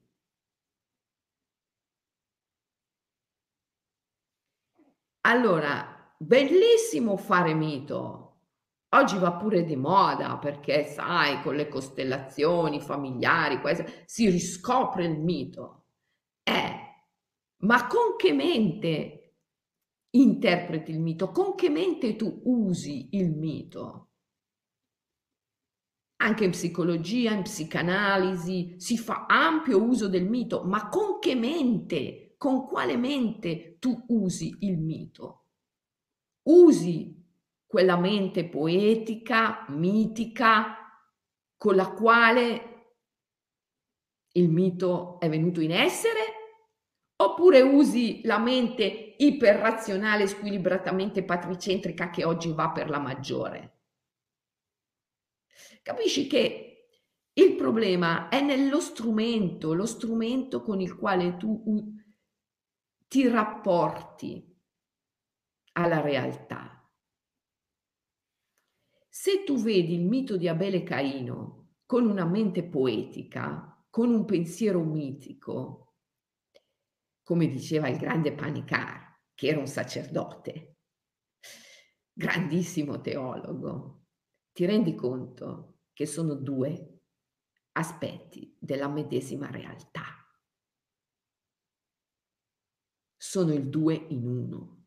Allora, 5.21 5.98
bellissimo 6.19 7.15
fare 7.15 7.53
mito. 7.53 8.25
Oggi 8.91 9.17
va 9.17 9.33
pure 9.33 9.63
di 9.63 9.75
moda 9.75 10.37
perché, 10.37 10.83
sai, 10.83 11.41
con 11.41 11.55
le 11.55 11.67
costellazioni 11.67 12.81
familiari 12.81 13.59
si 14.05 14.29
riscopre 14.29 15.05
il 15.05 15.19
mito. 15.19 15.85
Eh, 16.43 17.05
ma 17.57 17.87
con 17.87 18.15
che 18.17 18.33
mente 18.33 19.35
interpreti 20.11 20.91
il 20.91 20.99
mito? 20.99 21.31
Con 21.31 21.55
che 21.55 21.69
mente 21.69 22.15
tu 22.15 22.41
usi 22.45 23.09
il 23.11 23.31
mito? 23.31 24.07
Anche 26.21 26.43
in 26.43 26.51
psicologia, 26.51 27.31
in 27.31 27.43
psicanalisi 27.43 28.75
si 28.77 28.97
fa 28.97 29.25
ampio 29.27 29.81
uso 29.81 30.09
del 30.09 30.27
mito, 30.27 30.63
ma 30.63 30.89
con 30.89 31.19
che 31.19 31.35
mente, 31.35 32.33
con 32.37 32.65
quale 32.65 32.97
mente 32.97 33.77
tu 33.79 34.03
usi 34.07 34.53
il 34.59 34.79
mito? 34.79 35.38
Usi 36.49 37.15
quella 37.65 37.97
mente 37.97 38.47
poetica, 38.47 39.65
mitica, 39.69 40.75
con 41.55 41.75
la 41.75 41.91
quale 41.91 42.93
il 44.31 44.49
mito 44.49 45.19
è 45.19 45.29
venuto 45.29 45.61
in 45.61 45.71
essere 45.71 46.39
Oppure 47.21 47.59
usi 47.61 48.21
la 48.23 48.37
mente 48.37 49.15
iperrazionale, 49.17 50.25
squilibratamente 50.25 51.25
patricentrica 51.25 52.09
che 52.09 52.23
oggi 52.23 52.53
va 52.53 52.69
per 52.69 52.89
la 52.89 52.99
maggiore. 52.99 53.79
Capisci 55.81 56.27
che 56.27 56.87
il 57.33 57.55
problema 57.55 58.29
è 58.29 58.39
nello 58.39 58.79
strumento, 58.79 59.73
lo 59.73 59.85
strumento 59.85 60.61
con 60.61 60.79
il 60.79 60.95
quale 60.95 61.35
tu 61.35 61.93
ti 63.09 63.27
rapporti 63.27 64.48
alla 65.73 66.01
realtà. 66.01 66.89
Se 69.07 69.43
tu 69.43 69.57
vedi 69.57 69.95
il 69.95 70.05
mito 70.05 70.37
di 70.37 70.47
Abele 70.47 70.77
e 70.77 70.83
Caino 70.83 71.73
con 71.85 72.07
una 72.07 72.25
mente 72.25 72.63
poetica, 72.63 73.85
con 73.89 74.13
un 74.13 74.25
pensiero 74.25 74.83
mitico, 74.83 75.95
come 77.23 77.47
diceva 77.47 77.89
il 77.89 77.97
grande 77.97 78.33
Panicar, 78.33 79.19
che 79.33 79.47
era 79.47 79.59
un 79.59 79.67
sacerdote, 79.67 80.77
grandissimo 82.13 83.01
teologo, 83.01 84.05
ti 84.51 84.65
rendi 84.65 84.95
conto 84.95 85.79
che 85.93 86.05
sono 86.05 86.33
due 86.35 87.01
aspetti 87.73 88.55
della 88.59 88.87
medesima 88.87 89.49
realtà. 89.49 90.03
Sono 93.15 93.53
il 93.53 93.69
due 93.69 93.95
in 93.95 94.25
uno. 94.25 94.78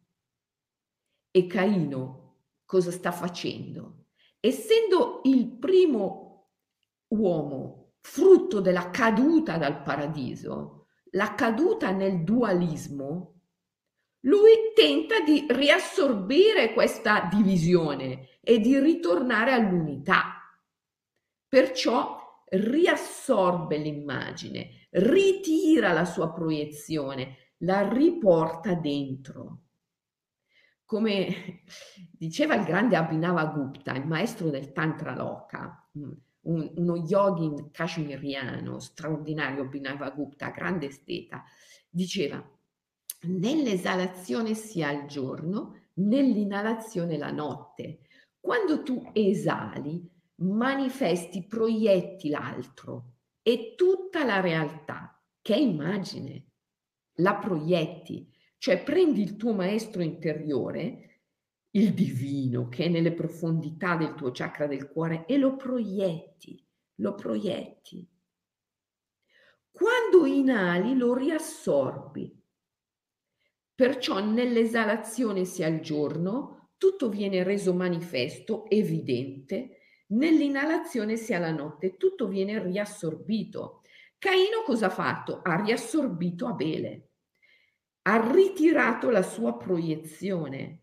E 1.35 1.47
Caino 1.47 2.41
cosa 2.67 2.91
sta 2.91 3.11
facendo? 3.11 4.09
Essendo 4.39 5.23
il 5.25 5.57
primo 5.59 6.51
uomo 7.09 7.95
frutto 8.01 8.61
della 8.61 8.91
caduta 8.91 9.57
dal 9.57 9.83
paradiso, 9.83 10.89
la 11.13 11.35
caduta 11.35 11.91
nel 11.91 12.23
dualismo, 12.23 13.41
lui 14.27 14.73
tenta 14.75 15.21
di 15.21 15.47
riassorbire 15.49 16.75
questa 16.75 17.29
divisione 17.33 18.39
e 18.43 18.59
di 18.59 18.79
ritornare 18.79 19.53
all'unità. 19.53 20.39
Perciò 21.49 22.45
riassorbe 22.51 23.79
l'immagine, 23.79 24.89
ritira 24.91 25.93
la 25.93 26.05
sua 26.05 26.31
proiezione, 26.31 27.55
la 27.61 27.89
riporta 27.91 28.75
dentro. 28.75 29.63
Come 30.93 31.63
diceva 32.13 32.55
il 32.55 32.65
grande 32.65 32.97
Abhinava 32.97 33.47
Gupta, 33.47 33.95
il 33.95 34.07
maestro 34.07 34.51
del 34.51 34.73
Tantra 34.73 35.17
Loka, 35.17 35.89
mm, 35.97 36.13
un, 36.43 36.73
uno 36.77 36.97
yogin 36.97 37.71
kashmiriano 37.71 38.79
straordinario, 38.79 39.67
Binava 39.69 40.11
Gupta, 40.11 40.51
grande 40.51 40.89
esteta, 40.89 41.45
diceva 41.89 42.47
nell'esalazione 43.23 44.53
sia 44.53 44.91
il 44.91 45.07
giorno, 45.07 45.87
nell'inalazione 45.95 47.17
la 47.17 47.31
notte. 47.31 48.01
Quando 48.39 48.83
tu 48.83 49.09
esali, 49.15 50.07
manifesti, 50.43 51.47
proietti 51.47 52.29
l'altro 52.29 53.15
e 53.41 53.75
tutta 53.79 54.25
la 54.25 54.41
realtà, 54.41 55.19
che 55.41 55.55
è 55.55 55.59
immagine, 55.59 56.49
la 57.17 57.37
proietti, 57.37 58.32
cioè 58.63 58.81
prendi 58.81 59.23
il 59.23 59.35
tuo 59.35 59.55
maestro 59.55 60.03
interiore, 60.03 61.23
il 61.71 61.93
divino 61.95 62.69
che 62.69 62.85
è 62.85 62.89
nelle 62.89 63.13
profondità 63.13 63.97
del 63.97 64.15
tuo 64.15 64.31
chakra 64.31 64.69
del 64.69 64.87
cuore 64.87 65.27
e 65.27 65.37
lo 65.37 65.57
proietti, 65.57 66.65
lo 67.01 67.17
proietti. 67.17 68.09
Quando 69.69 70.27
inali 70.27 70.97
lo 70.97 71.13
riassorbi. 71.13 72.41
Perciò 73.75 74.25
nell'esalazione 74.25 75.45
sia 75.45 75.67
il 75.67 75.81
giorno, 75.81 76.75
tutto 76.77 77.09
viene 77.09 77.43
reso 77.43 77.75
manifesto, 77.75 78.71
evidente, 78.71 79.79
nell'inalazione 80.11 81.17
sia 81.17 81.41
la 81.41 81.51
notte, 81.51 81.97
tutto 81.97 82.29
viene 82.29 82.63
riassorbito. 82.63 83.81
Caino 84.19 84.63
cosa 84.65 84.87
ha 84.87 84.91
fatto? 84.91 85.41
Ha 85.43 85.61
riassorbito 85.61 86.47
Abele, 86.47 87.09
ha 88.03 88.33
ritirato 88.33 89.11
la 89.11 89.23
sua 89.23 89.57
proiezione 89.57 90.83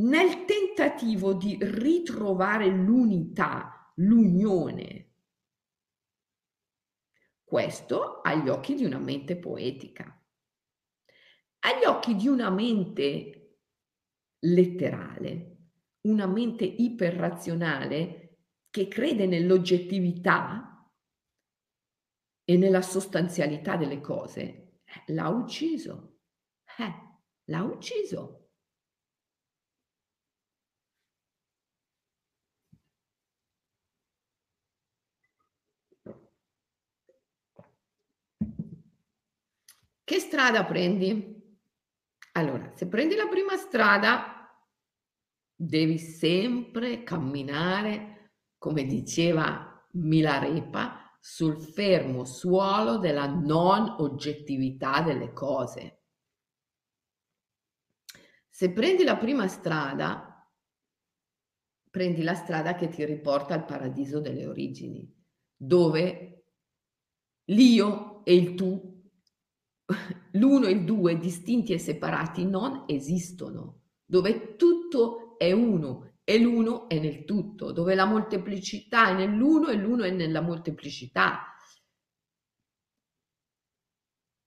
nel 0.00 0.44
tentativo 0.44 1.34
di 1.34 1.58
ritrovare 1.60 2.68
l'unità, 2.68 3.92
l'unione. 3.96 5.06
Questo 7.42 8.20
agli 8.20 8.48
occhi 8.48 8.74
di 8.74 8.84
una 8.84 8.98
mente 8.98 9.36
poetica. 9.36 10.04
Agli 11.60 11.84
occhi 11.84 12.14
di 12.14 12.28
una 12.28 12.50
mente 12.50 13.58
letterale, 14.40 15.56
una 16.02 16.26
mente 16.26 16.64
iperrazionale 16.64 18.38
che 18.70 18.86
crede 18.86 19.26
nell'oggettività 19.26 20.88
e 22.44 22.56
nella 22.56 22.82
sostanzialità 22.82 23.76
delle 23.76 24.00
cose, 24.00 24.67
l'ha 25.06 25.28
ucciso. 25.28 26.20
Eh, 26.78 26.94
l'ha 27.44 27.62
ucciso. 27.62 28.48
Che 40.04 40.18
strada 40.20 40.64
prendi? 40.64 41.36
Allora, 42.32 42.72
se 42.74 42.86
prendi 42.88 43.14
la 43.14 43.26
prima 43.26 43.56
strada, 43.56 44.48
devi 45.54 45.98
sempre 45.98 47.02
camminare, 47.02 48.36
come 48.56 48.84
diceva 48.86 49.86
Milarepa, 49.92 51.07
sul 51.30 51.60
fermo 51.60 52.24
suolo 52.24 52.96
della 52.96 53.26
non 53.26 53.96
oggettività 53.98 55.02
delle 55.02 55.34
cose. 55.34 56.04
Se 58.48 58.72
prendi 58.72 59.04
la 59.04 59.18
prima 59.18 59.46
strada, 59.46 60.50
prendi 61.90 62.22
la 62.22 62.32
strada 62.32 62.74
che 62.74 62.88
ti 62.88 63.04
riporta 63.04 63.52
al 63.52 63.66
paradiso 63.66 64.20
delle 64.20 64.46
origini, 64.46 65.14
dove 65.54 66.44
l'io 67.44 68.24
e 68.24 68.34
il 68.34 68.54
tu 68.54 69.10
l'uno 70.32 70.66
e 70.66 70.70
il 70.70 70.84
due 70.84 71.18
distinti 71.18 71.74
e 71.74 71.78
separati 71.78 72.46
non 72.46 72.84
esistono, 72.86 73.82
dove 74.06 74.56
tutto 74.56 75.36
è 75.36 75.52
uno 75.52 76.07
e 76.28 76.38
l'uno 76.38 76.90
è 76.90 76.98
nel 76.98 77.24
tutto, 77.24 77.72
dove 77.72 77.94
la 77.94 78.04
molteplicità 78.04 79.08
è 79.08 79.14
nell'uno 79.14 79.68
e 79.68 79.76
l'uno 79.76 80.04
è 80.04 80.10
nella 80.10 80.42
molteplicità. 80.42 81.54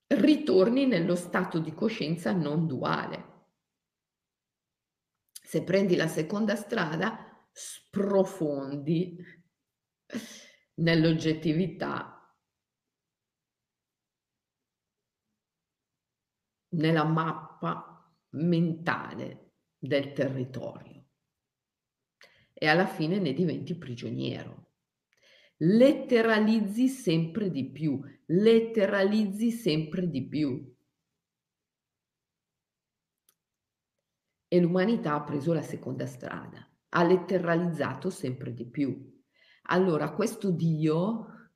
Ritorni 0.05 0.85
nello 0.85 1.15
stato 1.15 1.57
di 1.57 1.73
coscienza 1.73 2.33
non 2.33 2.67
duale. 2.67 3.29
Se 5.31 5.63
prendi 5.63 5.95
la 5.95 6.07
seconda 6.07 6.55
strada, 6.55 7.49
sprofondi 7.51 9.17
nell'oggettività 10.75 12.31
nella 16.75 17.05
mappa 17.05 18.07
mentale 18.33 19.53
del 19.79 20.13
territorio 20.13 20.90
e 22.63 22.67
alla 22.67 22.85
fine 22.85 23.17
ne 23.17 23.33
diventi 23.33 23.75
prigioniero. 23.75 24.73
Letteralizzi 25.57 26.89
sempre 26.89 27.49
di 27.49 27.71
più, 27.71 27.99
letteralizzi 28.27 29.49
sempre 29.49 30.07
di 30.07 30.27
più. 30.27 30.75
E 34.47 34.59
l'umanità 34.59 35.15
ha 35.15 35.23
preso 35.23 35.53
la 35.53 35.63
seconda 35.63 36.05
strada, 36.05 36.69
ha 36.89 37.03
letteralizzato 37.03 38.11
sempre 38.11 38.53
di 38.53 38.67
più. 38.67 39.11
Allora 39.69 40.11
questo 40.11 40.51
Dio 40.51 41.49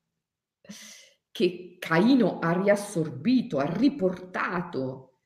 che 1.30 1.76
Caino 1.78 2.40
ha 2.40 2.60
riassorbito, 2.60 3.60
ha 3.60 3.72
riportato 3.72 5.20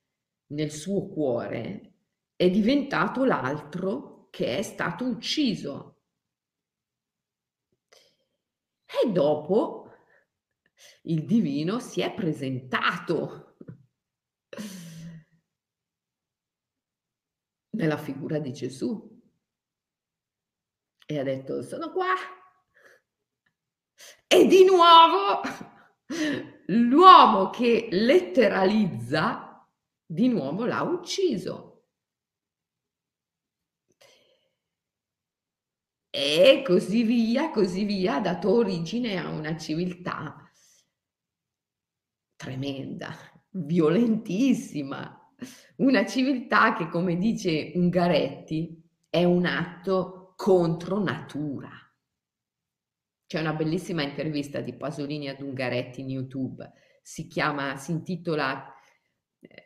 nel 0.47 0.71
suo 0.71 1.07
cuore, 1.07 1.93
è 2.35 2.49
diventato 2.49 3.23
l'altro 3.23 4.08
che 4.29 4.57
è 4.57 4.61
stato 4.61 5.05
ucciso. 5.05 6.01
E 8.85 9.11
dopo 9.11 9.91
il 11.03 11.25
divino 11.25 11.79
si 11.79 12.01
è 12.01 12.13
presentato 12.13 13.57
nella 17.71 17.97
figura 17.97 18.39
di 18.39 18.51
Gesù 18.51 19.21
e 21.05 21.19
ha 21.19 21.23
detto 21.23 21.61
sono 21.61 21.91
qua. 21.91 22.13
E 24.27 24.45
di 24.45 24.63
nuovo 24.65 25.41
L'uomo 26.67 27.51
che 27.51 27.87
letteralizza 27.91 29.67
di 30.05 30.27
nuovo 30.27 30.65
l'ha 30.65 30.81
ucciso. 30.81 31.68
E 36.09 36.63
così 36.65 37.03
via, 37.03 37.51
così 37.51 37.83
via, 37.83 38.15
ha 38.15 38.21
dato 38.21 38.51
origine 38.51 39.17
a 39.17 39.29
una 39.29 39.55
civiltà 39.57 40.49
tremenda, 42.35 43.13
violentissima, 43.51 45.33
una 45.77 46.05
civiltà 46.05 46.73
che, 46.73 46.89
come 46.89 47.17
dice 47.17 47.71
Ungaretti, 47.75 48.81
è 49.09 49.23
un 49.23 49.45
atto 49.45 50.33
contro 50.35 51.03
natura. 51.03 51.69
C'è 53.27 53.39
una 53.39 53.53
bellissima 53.53 54.01
intervista 54.01 54.61
di 54.61 54.73
Pasolini 54.73 55.27
ad 55.27 55.41
Ungaretti 55.41 56.01
in 56.01 56.09
YouTube, 56.09 56.71
si 57.03 57.27
chiama, 57.27 57.75
si 57.77 57.91
intitola 57.91 58.73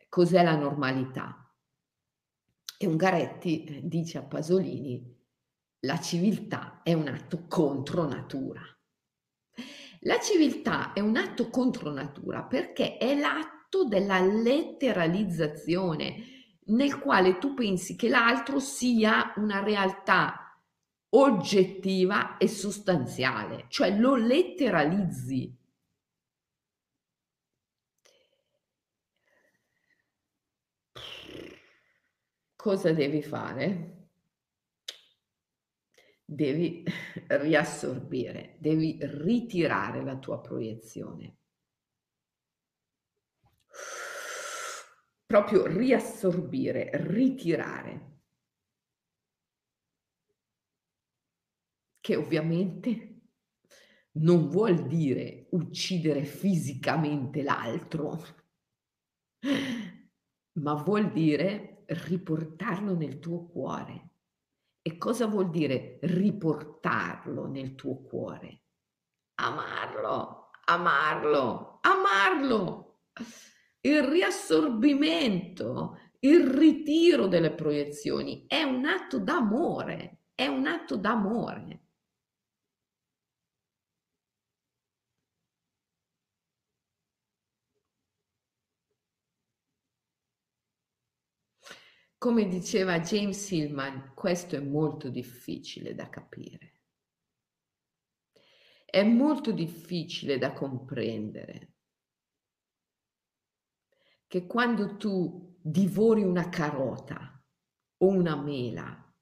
Cos'è 0.09 0.43
la 0.43 0.55
normalità? 0.55 1.51
E 2.77 2.85
Ungaretti 2.85 3.81
dice 3.83 4.19
a 4.19 4.23
Pasolini, 4.23 5.12
la 5.85 5.99
civiltà 5.99 6.81
è 6.83 6.93
un 6.93 7.07
atto 7.07 7.45
contro 7.47 8.07
natura. 8.07 8.61
La 10.01 10.19
civiltà 10.19 10.93
è 10.93 10.99
un 10.99 11.15
atto 11.15 11.49
contro 11.49 11.91
natura 11.91 12.43
perché 12.43 12.97
è 12.97 13.17
l'atto 13.17 13.85
della 13.85 14.19
letteralizzazione 14.19 16.31
nel 16.67 16.99
quale 16.99 17.37
tu 17.37 17.53
pensi 17.53 17.95
che 17.95 18.09
l'altro 18.09 18.59
sia 18.59 19.33
una 19.37 19.61
realtà 19.61 20.57
oggettiva 21.09 22.37
e 22.37 22.47
sostanziale, 22.47 23.65
cioè 23.67 23.97
lo 23.97 24.15
letteralizzi. 24.15 25.57
Cosa 32.55 32.93
devi 32.93 33.21
fare? 33.21 34.02
Devi 36.33 36.83
riassorbire, 37.27 38.55
devi 38.59 38.97
ritirare 39.01 40.03
la 40.03 40.17
tua 40.17 40.41
proiezione. 40.41 41.37
Proprio 45.25 45.65
riassorbire, 45.65 46.89
ritirare. 46.93 48.11
che 52.03 52.17
ovviamente 52.17 53.21
non 54.15 54.49
vuol 54.49 54.87
dire 54.87 55.47
uccidere 55.51 56.25
fisicamente 56.25 57.41
l'altro, 57.41 58.21
ma 60.59 60.73
vuol 60.73 61.13
dire 61.13 61.85
riportarlo 61.87 62.93
nel 62.93 63.19
tuo 63.19 63.47
cuore. 63.47 64.12
E 64.85 64.97
cosa 64.97 65.27
vuol 65.27 65.49
dire 65.49 65.97
riportarlo 66.01 67.47
nel 67.47 67.73
tuo 67.73 68.01
cuore? 68.03 68.63
Amarlo, 69.35 70.49
amarlo, 70.65 71.79
amarlo. 71.81 72.99
Il 73.79 74.03
riassorbimento, 74.03 75.97
il 76.19 76.45
ritiro 76.47 77.27
delle 77.27 77.53
proiezioni 77.53 78.43
è 78.45 78.63
un 78.63 78.83
atto 78.83 79.19
d'amore, 79.19 80.23
è 80.35 80.47
un 80.47 80.67
atto 80.67 80.97
d'amore. 80.97 81.85
Come 92.23 92.47
diceva 92.47 93.01
James 93.01 93.51
Hillman, 93.51 94.13
questo 94.15 94.55
è 94.55 94.61
molto 94.61 95.09
difficile 95.09 95.93
da 95.93 96.07
capire. 96.07 96.83
È 98.85 99.03
molto 99.03 99.51
difficile 99.51 100.37
da 100.37 100.53
comprendere 100.53 101.73
che 104.25 104.45
quando 104.45 104.95
tu 104.95 105.57
divori 105.61 106.23
una 106.23 106.47
carota 106.47 107.43
o 107.97 108.07
una 108.07 108.41
mela, 108.41 109.13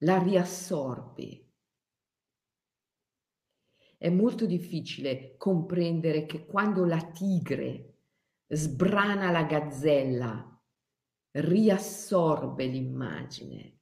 la 0.00 0.22
riassorbi. 0.22 1.50
È 3.96 4.10
molto 4.10 4.44
difficile 4.44 5.38
comprendere 5.38 6.26
che 6.26 6.44
quando 6.44 6.84
la 6.84 7.02
tigre 7.12 8.00
sbrana 8.46 9.30
la 9.30 9.44
gazzella 9.44 10.53
riassorbe 11.34 12.66
l'immagine. 12.66 13.78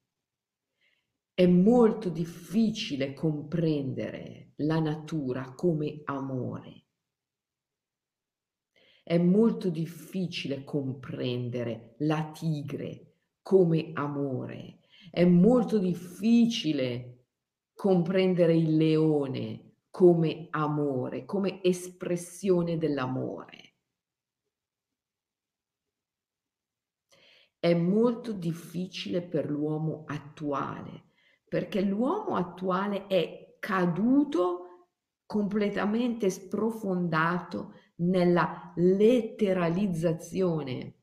È 1.35 1.47
molto 1.47 2.09
difficile 2.09 3.13
comprendere 3.15 4.53
la 4.57 4.79
natura 4.79 5.53
come 5.55 6.01
amore. 6.05 6.87
È 9.03 9.19
molto 9.19 9.69
difficile 9.69 10.65
comprendere 10.65 11.97
la 11.99 12.31
tigre 12.33 13.17
come 13.43 13.91
amore. 13.95 14.79
È 15.11 15.25
molto 15.25 15.79
difficile 15.79 17.27
comprendere 17.75 18.57
il 18.57 18.77
leone 18.77 19.73
come 19.91 20.47
amore, 20.51 21.25
come 21.25 21.63
espressione 21.63 22.79
dell'amore. 22.79 23.62
È 27.63 27.75
molto 27.75 28.33
difficile 28.33 29.23
per 29.23 29.49
l'uomo 29.49 30.03
attuale, 30.09 31.11
perché 31.49 31.81
l'uomo 31.81 32.35
attuale 32.35 33.07
è 33.07 33.57
caduto 33.61 34.89
completamente 35.25 36.29
sprofondato 36.29 37.75
nella 37.99 38.73
letteralizzazione. 38.75 41.03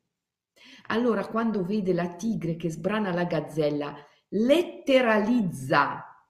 Allora, 0.87 1.25
quando 1.27 1.63
vede 1.63 1.93
la 1.93 2.15
tigre 2.15 2.57
che 2.57 2.69
sbrana 2.69 3.13
la 3.13 3.23
gazzella, 3.23 3.95
letteralizza, 4.27 6.27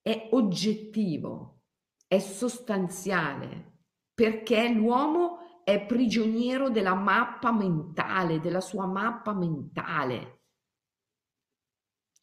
è 0.00 0.28
oggettivo, 0.30 1.62
è 2.06 2.20
sostanziale, 2.20 3.78
perché 4.14 4.68
l'uomo 4.68 5.38
è 5.66 5.84
prigioniero 5.84 6.70
della 6.70 6.94
mappa 6.94 7.50
mentale, 7.50 8.38
della 8.38 8.60
sua 8.60 8.86
mappa 8.86 9.34
mentale. 9.34 10.42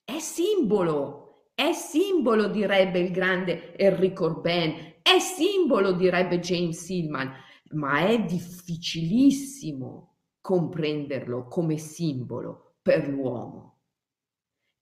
È 0.02 0.18
simbolo, 0.20 1.50
è 1.54 1.74
simbolo, 1.74 2.48
direbbe 2.48 3.00
il 3.00 3.12
grande 3.12 3.76
Enrico 3.76 4.28
Orben, 4.28 5.00
è 5.02 5.20
simbolo, 5.20 5.92
direbbe 5.92 6.40
James 6.40 6.88
Hillman, 6.88 7.34
ma 7.72 8.08
è 8.08 8.24
difficilissimo 8.24 10.20
comprenderlo 10.40 11.50
come 11.50 11.78
simbolo 11.78 12.78
per 12.82 13.10
l'uomo. 13.10 13.82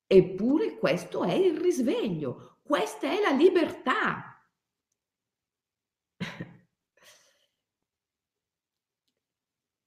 Eppure 0.05 0.77
questo 0.77 1.23
è 1.23 1.33
il 1.33 1.57
risveglio, 1.57 2.59
questa 2.61 3.09
è 3.09 3.19
la 3.21 3.31
libertà. 3.31 4.39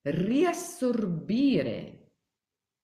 Riassorbire 0.05 2.13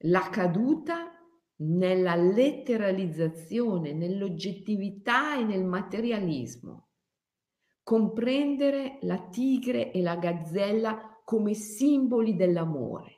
la 0.05 0.29
caduta 0.31 1.14
nella 1.57 2.14
letteralizzazione, 2.14 3.93
nell'oggettività 3.93 5.39
e 5.39 5.45
nel 5.45 5.64
materialismo. 5.64 6.89
Comprendere 7.83 8.99
la 9.03 9.29
tigre 9.29 9.93
e 9.93 10.01
la 10.01 10.16
gazzella 10.16 11.21
come 11.25 11.55
simboli 11.55 12.37
dell'amore. 12.37 13.16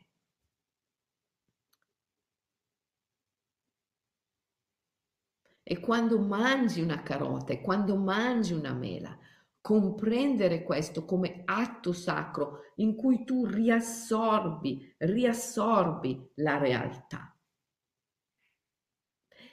E 5.62 5.78
quando 5.78 6.18
mangi 6.18 6.80
una 6.80 7.03
carota 7.03 7.53
e 7.53 7.61
quando 7.61 7.96
mangi 7.96 8.53
una 8.53 8.74
mela, 8.74 9.16
comprendere 9.62 10.64
questo 10.64 11.04
come 11.04 11.42
atto 11.44 11.92
sacro 11.92 12.58
in 12.76 12.96
cui 12.96 13.24
tu 13.24 13.46
riassorbi, 13.46 14.94
riassorbi 14.98 16.32
la 16.34 16.58
realtà. 16.58 17.34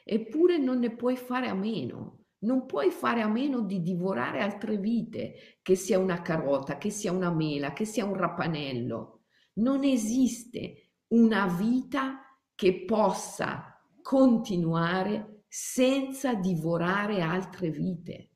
Eppure 0.04 0.58
non 0.58 0.80
ne 0.80 0.96
puoi 0.96 1.16
fare 1.16 1.48
a 1.48 1.54
meno, 1.54 2.26
non 2.40 2.66
puoi 2.66 2.90
fare 2.90 3.22
a 3.22 3.28
meno 3.28 3.62
di 3.62 3.82
divorare 3.82 4.42
altre 4.42 4.78
vite, 4.78 5.60
che 5.62 5.76
sia 5.76 6.00
una 6.00 6.24
carota, 6.24 6.80
che 6.80 6.90
sia 6.90 7.12
una 7.12 7.32
mela, 7.32 7.74
che 7.74 7.86
sia 7.86 8.06
un 8.06 8.16
rapanello. 8.16 9.26
Non 9.60 9.84
esiste 9.84 10.94
una 11.10 11.46
vita 11.48 12.22
che 12.56 12.86
possa 12.86 13.80
continuare 14.02 15.44
senza 15.48 16.34
divorare 16.34 17.22
altre 17.22 17.70
vite. 17.70 18.29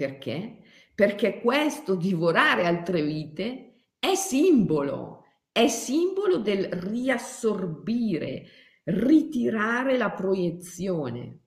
Perché? 0.00 0.62
Perché 0.94 1.42
questo 1.42 1.94
divorare 1.94 2.64
altre 2.64 3.02
vite 3.02 3.88
è 3.98 4.14
simbolo, 4.14 5.24
è 5.52 5.68
simbolo 5.68 6.38
del 6.38 6.72
riassorbire, 6.72 8.46
ritirare 8.84 9.98
la 9.98 10.10
proiezione, 10.10 11.40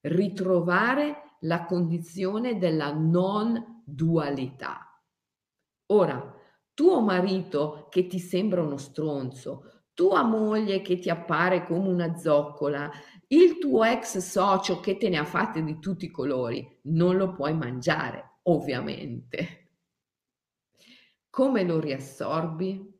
ritrovare 0.00 1.36
la 1.40 1.66
condizione 1.66 2.56
della 2.56 2.94
non 2.94 3.82
dualità. 3.84 4.98
Ora, 5.88 6.34
tuo 6.72 7.02
marito 7.02 7.88
che 7.90 8.06
ti 8.06 8.18
sembra 8.18 8.62
uno 8.62 8.78
stronzo, 8.78 9.75
tua 9.96 10.22
moglie 10.22 10.82
che 10.82 10.98
ti 10.98 11.08
appare 11.08 11.64
come 11.64 11.88
una 11.88 12.16
zoccola, 12.16 12.90
il 13.28 13.58
tuo 13.58 13.82
ex 13.82 14.18
socio 14.18 14.78
che 14.78 14.98
te 14.98 15.08
ne 15.08 15.16
ha 15.16 15.24
fatte 15.24 15.64
di 15.64 15.78
tutti 15.78 16.04
i 16.04 16.10
colori, 16.10 16.80
non 16.82 17.16
lo 17.16 17.32
puoi 17.32 17.54
mangiare, 17.54 18.40
ovviamente. 18.42 19.70
Come 21.30 21.64
lo 21.64 21.80
riassorbi? 21.80 22.94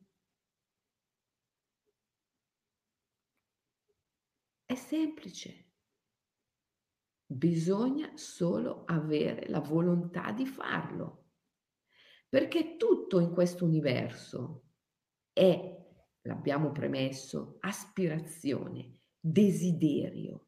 È 4.64 4.74
semplice. 4.74 5.64
Bisogna 7.26 8.10
solo 8.16 8.84
avere 8.86 9.48
la 9.50 9.60
volontà 9.60 10.32
di 10.32 10.46
farlo. 10.46 11.24
Perché 12.28 12.76
tutto 12.76 13.20
in 13.20 13.32
questo 13.32 13.66
universo 13.66 14.64
è, 15.32 15.75
l'abbiamo 16.26 16.72
premesso, 16.72 17.56
aspirazione, 17.60 18.98
desiderio. 19.18 20.46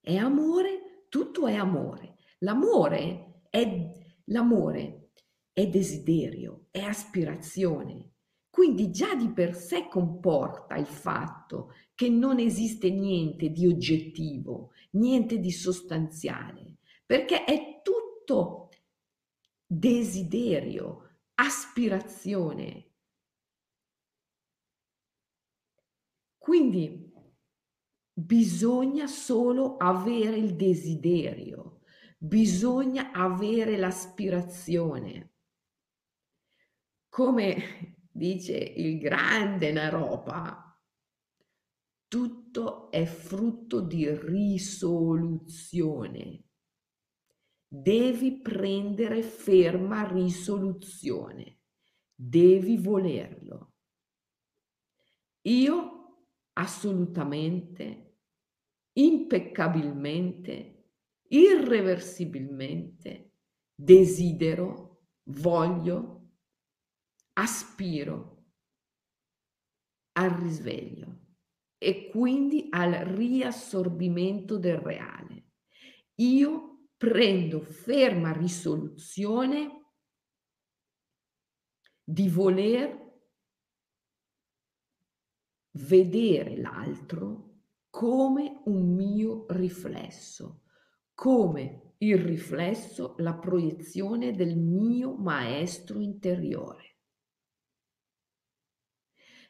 È 0.00 0.16
amore, 0.16 1.06
tutto 1.08 1.46
è 1.46 1.54
amore. 1.54 2.16
L'amore 2.38 3.42
è, 3.50 3.92
l'amore 4.24 5.10
è 5.52 5.68
desiderio, 5.68 6.66
è 6.70 6.80
aspirazione. 6.80 8.10
Quindi 8.50 8.90
già 8.90 9.14
di 9.14 9.32
per 9.32 9.54
sé 9.54 9.88
comporta 9.88 10.76
il 10.76 10.86
fatto 10.86 11.72
che 11.94 12.08
non 12.08 12.38
esiste 12.38 12.90
niente 12.90 13.50
di 13.50 13.66
oggettivo, 13.66 14.70
niente 14.92 15.38
di 15.38 15.50
sostanziale, 15.50 16.76
perché 17.04 17.44
è 17.44 17.80
tutto 17.82 18.68
desiderio, 19.66 21.18
aspirazione. 21.34 22.93
Quindi 26.44 27.04
Bisogna 28.16 29.08
solo 29.08 29.76
avere 29.76 30.36
il 30.36 30.54
desiderio, 30.54 31.80
bisogna 32.16 33.10
avere 33.10 33.76
l'aspirazione. 33.76 35.32
Come 37.08 37.96
dice 38.08 38.56
il 38.56 39.00
grande 39.00 39.72
Naropa, 39.72 40.80
tutto 42.06 42.88
è 42.92 43.04
frutto 43.04 43.80
di 43.80 44.08
risoluzione. 44.16 45.24
Devi 47.66 48.40
prendere 48.40 49.22
ferma 49.24 50.06
risoluzione, 50.06 51.62
devi 52.14 52.76
volerlo. 52.76 53.72
Io 55.46 56.03
assolutamente, 56.54 58.18
impeccabilmente, 58.94 60.88
irreversibilmente 61.28 63.32
desidero, 63.74 65.06
voglio, 65.24 66.30
aspiro 67.34 68.46
al 70.12 70.30
risveglio 70.30 71.22
e 71.76 72.08
quindi 72.08 72.68
al 72.70 72.92
riassorbimento 72.92 74.58
del 74.58 74.76
reale. 74.76 75.50
Io 76.16 76.88
prendo 76.96 77.60
ferma 77.60 78.32
risoluzione 78.32 79.82
di 82.04 82.28
voler 82.28 83.03
vedere 85.74 86.56
l'altro 86.56 87.52
come 87.90 88.60
un 88.64 88.94
mio 88.94 89.46
riflesso, 89.50 90.62
come 91.14 91.94
il 91.98 92.18
riflesso, 92.18 93.14
la 93.18 93.34
proiezione 93.34 94.32
del 94.32 94.56
mio 94.56 95.14
maestro 95.14 96.00
interiore. 96.00 96.96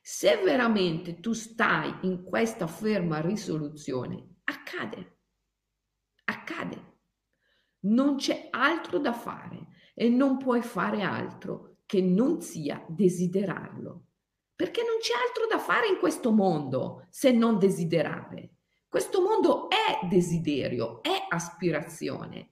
Se 0.00 0.36
veramente 0.42 1.20
tu 1.20 1.32
stai 1.32 2.00
in 2.02 2.22
questa 2.22 2.66
ferma 2.66 3.20
risoluzione, 3.20 4.40
accade, 4.44 5.18
accade. 6.24 6.92
Non 7.84 8.16
c'è 8.16 8.48
altro 8.50 8.98
da 8.98 9.14
fare 9.14 9.68
e 9.94 10.10
non 10.10 10.36
puoi 10.36 10.60
fare 10.62 11.02
altro 11.02 11.78
che 11.86 12.02
non 12.02 12.42
sia 12.42 12.84
desiderarlo. 12.88 14.04
Perché 14.56 14.82
non 14.82 14.98
c'è 15.00 15.12
altro 15.26 15.46
da 15.46 15.58
fare 15.58 15.88
in 15.88 15.98
questo 15.98 16.30
mondo 16.30 17.06
se 17.10 17.32
non 17.32 17.58
desiderare. 17.58 18.50
Questo 18.88 19.20
mondo 19.20 19.68
è 19.68 20.06
desiderio, 20.06 21.02
è 21.02 21.26
aspirazione. 21.28 22.50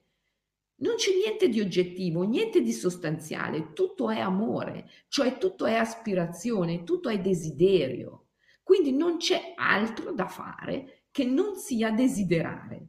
Non 0.82 0.96
c'è 0.96 1.14
niente 1.14 1.48
di 1.48 1.60
oggettivo, 1.60 2.22
niente 2.24 2.60
di 2.60 2.72
sostanziale, 2.72 3.72
tutto 3.72 4.10
è 4.10 4.18
amore, 4.18 4.90
cioè 5.06 5.38
tutto 5.38 5.64
è 5.66 5.74
aspirazione, 5.74 6.82
tutto 6.82 7.08
è 7.08 7.20
desiderio. 7.20 8.26
Quindi 8.64 8.90
non 8.90 9.18
c'è 9.18 9.54
altro 9.54 10.12
da 10.12 10.26
fare 10.26 11.04
che 11.12 11.24
non 11.24 11.54
sia 11.54 11.92
desiderare. 11.92 12.88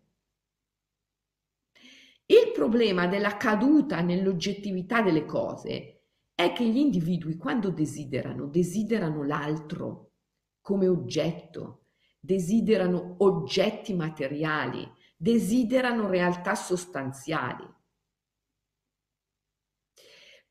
Il 2.26 2.52
problema 2.54 3.06
della 3.06 3.38
caduta 3.38 4.02
nell'oggettività 4.02 5.02
delle 5.04 5.26
cose 5.26 6.03
è 6.36 6.54
che 6.54 6.66
gli 6.66 6.78
individui 6.78 7.38
quando 7.38 7.70
desiderano, 7.70 8.48
desiderano 8.48 9.24
l'altro 9.24 10.14
come 10.62 10.88
oggetto, 10.88 11.86
desiderano 12.20 13.18
oggetti 13.20 13.94
materiali, 13.94 14.90
desiderano 15.16 16.10
realtà 16.10 16.56
sostanziali. 16.56 17.64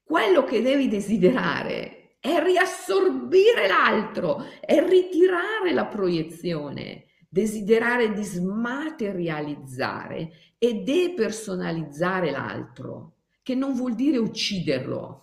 Quello 0.03 0.45
che 0.45 0.61
devi 0.61 0.89
desiderare 0.89 2.16
è 2.20 2.43
riassorbire 2.43 3.66
l'altro, 3.66 4.45
è 4.61 4.87
ritirare 4.87 5.72
la 5.72 5.87
proiezione, 5.87 7.07
desiderare 7.28 8.12
di 8.12 8.22
smaterializzare 8.22 10.30
e 10.59 10.83
depersonalizzare 10.83 12.30
l'altro, 12.30 13.14
che 13.43 13.55
non 13.55 13.72
vuol 13.72 13.95
dire 13.95 14.18
ucciderlo, 14.18 15.22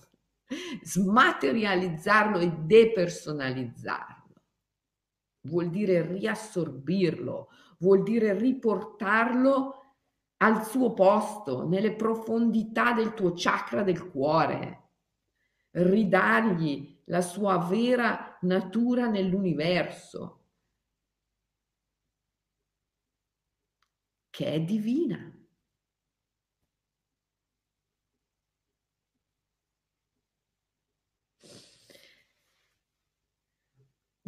smaterializzarlo 0.82 2.40
e 2.40 2.50
depersonalizzarlo. 2.50 4.34
Vuol 5.42 5.70
dire 5.70 6.06
riassorbirlo, 6.06 7.50
vuol 7.80 8.04
dire 8.04 8.38
riportarlo 8.38 9.76
al 10.38 10.66
suo 10.66 10.94
posto, 10.94 11.68
nelle 11.68 11.96
profondità 11.96 12.94
del 12.94 13.14
tuo 13.14 13.34
chakra 13.36 13.84
del 13.84 14.10
cuore, 14.10 14.92
ridargli 15.72 17.02
la 17.06 17.22
sua 17.22 17.58
vera 17.58 18.38
natura 18.42 19.08
nell'universo, 19.08 20.46
che 24.30 24.54
è 24.54 24.62
divina. 24.62 25.39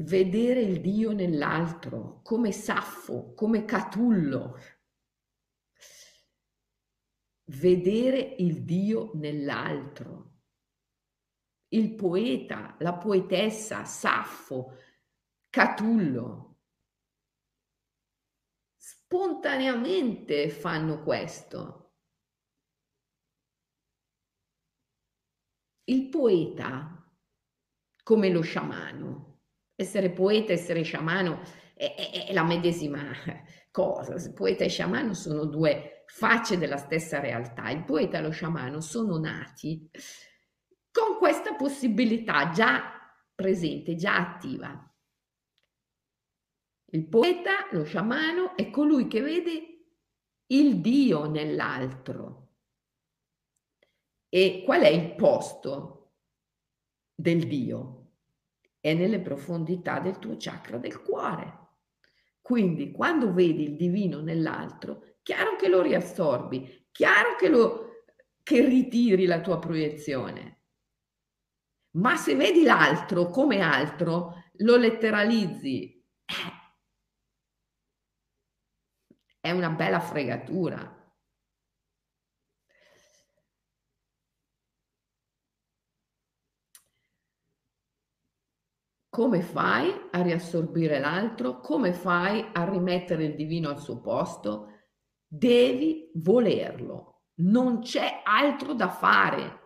Vedere 0.02 0.62
il 0.62 0.82
Dio 0.82 1.12
nell'altro, 1.12 2.22
come 2.24 2.52
Saffo, 2.52 3.34
come 3.36 3.66
Catullo, 3.66 4.58
vedere 7.45 8.18
il 8.39 8.64
Dio 8.64 9.12
nell'altro. 9.16 10.39
Il 11.70 11.93
poeta, 11.93 12.76
la 12.80 12.97
poetessa, 12.97 13.86
Saffo, 13.86 14.76
Catullo, 15.49 16.62
spontaneamente 18.76 20.49
fanno 20.49 21.04
questo. 21.04 21.93
Il 25.84 26.10
poeta, 26.10 26.97
come 28.04 28.30
lo 28.30 28.41
sciamano, 28.41 29.30
essere 29.82 30.11
poeta, 30.11 30.53
essere 30.53 30.84
sciamano 30.84 31.41
è, 31.75 31.93
è, 31.95 32.27
è 32.27 32.34
la 32.34 32.43
medesima 32.43 33.03
cosa. 33.71 34.15
Poeta 34.34 34.63
e 34.63 34.69
sciamano 34.69 35.13
sono 35.13 35.45
due 35.45 36.03
facce 36.07 36.57
della 36.57 36.77
stessa 36.77 37.19
realtà. 37.19 37.69
Il 37.69 37.84
poeta 37.84 38.17
e 38.17 38.21
lo 38.21 38.32
sciamano 38.32 38.82
sono 38.82 39.17
nati 39.17 39.89
con 40.91 41.17
questa 41.17 41.55
possibilità 41.55 42.49
già 42.49 42.99
presente, 43.34 43.95
già 43.95 44.17
attiva. 44.17 44.86
Il 46.93 47.07
poeta, 47.07 47.69
lo 47.71 47.86
sciamano, 47.86 48.57
è 48.57 48.69
colui 48.69 49.07
che 49.07 49.21
vede 49.21 49.86
il 50.47 50.82
Dio 50.82 51.29
nell'altro. 51.29 52.49
E 54.27 54.63
qual 54.65 54.82
è 54.82 54.89
il 54.89 55.15
posto 55.15 56.15
del 57.15 57.47
Dio? 57.47 58.01
È 58.82 58.93
nelle 58.93 59.21
profondità 59.21 59.99
del 59.99 60.19
tuo 60.19 60.36
chakra 60.38 60.77
del 60.77 61.01
cuore. 61.01 61.59
Quindi 62.41 62.91
quando 62.91 63.32
vedi 63.32 63.63
il 63.63 63.75
divino 63.77 64.19
nell'altro, 64.19 65.17
chiaro 65.21 65.55
che 65.55 65.69
lo 65.69 65.82
riassorbi, 65.82 66.88
chiaro 66.91 67.36
che, 67.36 67.47
lo, 67.47 68.05
che 68.43 68.65
ritiri 68.65 69.25
la 69.25 69.39
tua 69.39 69.59
proiezione. 69.59 70.63
Ma 71.91 72.15
se 72.15 72.36
vedi 72.36 72.63
l'altro 72.63 73.29
come 73.29 73.59
altro, 73.59 74.45
lo 74.57 74.75
letteralizzi. 74.77 76.03
Eh, 76.25 76.59
è 79.39 79.51
una 79.51 79.69
bella 79.69 79.99
fregatura. 79.99 81.01
Come 89.12 89.41
fai 89.41 89.93
a 90.09 90.22
riassorbire 90.24 90.99
l'altro? 90.99 91.59
Come 91.59 91.93
fai 91.93 92.43
a 92.51 92.68
rimettere 92.68 93.26
il 93.26 93.36
divino 93.36 93.70
al 93.70 93.80
suo 93.80 94.01
posto? 94.01 94.72
devi 95.34 96.12
volerlo, 96.16 97.22
non 97.36 97.80
c'è 97.80 98.22
altro 98.26 98.74
da 98.74 98.89
fare 98.89 99.59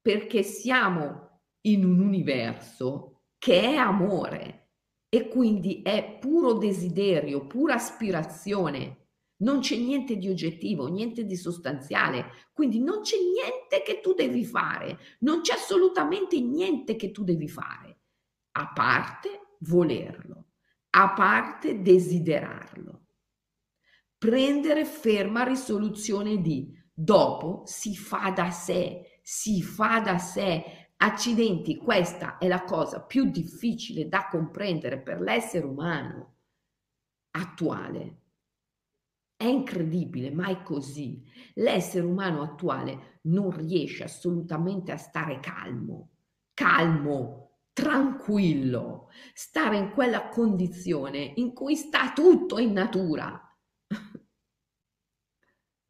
perché 0.00 0.42
siamo 0.42 1.42
in 1.66 1.84
un 1.84 2.00
universo 2.00 3.24
che 3.36 3.60
è 3.60 3.74
amore 3.74 4.70
e 5.10 5.28
quindi 5.28 5.82
è 5.82 6.16
puro 6.18 6.54
desiderio, 6.54 7.46
pura 7.46 7.74
aspirazione. 7.74 9.00
Non 9.42 9.60
c'è 9.60 9.76
niente 9.76 10.16
di 10.16 10.30
oggettivo, 10.30 10.86
niente 10.86 11.24
di 11.26 11.36
sostanziale, 11.36 12.30
quindi 12.54 12.80
non 12.80 13.02
c'è 13.02 13.16
niente 13.16 13.82
che 13.84 14.00
tu 14.00 14.14
devi 14.14 14.46
fare, 14.46 14.98
non 15.20 15.42
c'è 15.42 15.54
assolutamente 15.54 16.40
niente 16.40 16.96
che 16.96 17.10
tu 17.10 17.22
devi 17.22 17.48
fare, 17.48 17.91
a 18.52 18.72
parte 18.72 19.56
volerlo, 19.60 20.46
a 20.90 21.12
parte 21.12 21.82
desiderarlo 21.82 23.00
prendere 24.22 24.84
ferma 24.84 25.42
risoluzione 25.42 26.40
di 26.40 26.72
dopo 26.92 27.62
si 27.64 27.96
fa 27.96 28.30
da 28.30 28.52
sé, 28.52 29.18
si 29.20 29.62
fa 29.62 29.98
da 29.98 30.16
sé, 30.18 30.82
Accidenti, 31.04 31.76
questa 31.78 32.38
è 32.38 32.46
la 32.46 32.62
cosa 32.62 33.02
più 33.02 33.28
difficile 33.28 34.08
da 34.08 34.28
comprendere 34.30 35.00
per 35.00 35.20
l'essere 35.20 35.66
umano 35.66 36.36
attuale. 37.32 38.20
È 39.34 39.44
incredibile, 39.44 40.30
ma 40.30 40.46
è 40.46 40.62
così. 40.62 41.20
L'essere 41.54 42.06
umano 42.06 42.42
attuale 42.42 43.18
non 43.22 43.50
riesce 43.50 44.04
assolutamente 44.04 44.92
a 44.92 44.96
stare 44.96 45.40
calmo, 45.40 46.10
calmo, 46.54 47.51
tranquillo, 47.72 49.10
stare 49.34 49.76
in 49.76 49.90
quella 49.92 50.28
condizione 50.28 51.32
in 51.36 51.52
cui 51.52 51.76
sta 51.76 52.12
tutto 52.12 52.58
in 52.58 52.72
natura. 52.72 53.40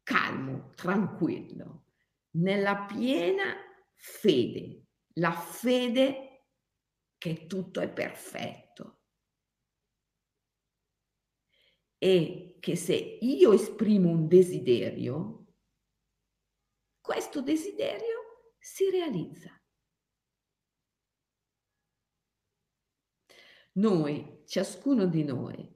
Calmo, 0.03 0.71
tranquillo, 0.75 1.85
nella 2.31 2.85
piena 2.85 3.55
fede, 3.93 4.87
la 5.15 5.31
fede 5.31 6.47
che 7.17 7.47
tutto 7.47 7.79
è 7.79 7.89
perfetto 7.89 9.03
e 12.03 12.57
che 12.59 12.75
se 12.75 12.95
io 12.95 13.53
esprimo 13.53 14.09
un 14.09 14.27
desiderio, 14.27 15.45
questo 16.99 17.41
desiderio 17.41 18.55
si 18.59 18.89
realizza. 18.89 19.62
Noi, 23.73 24.43
ciascuno 24.45 25.07
di 25.07 25.23
noi, 25.23 25.71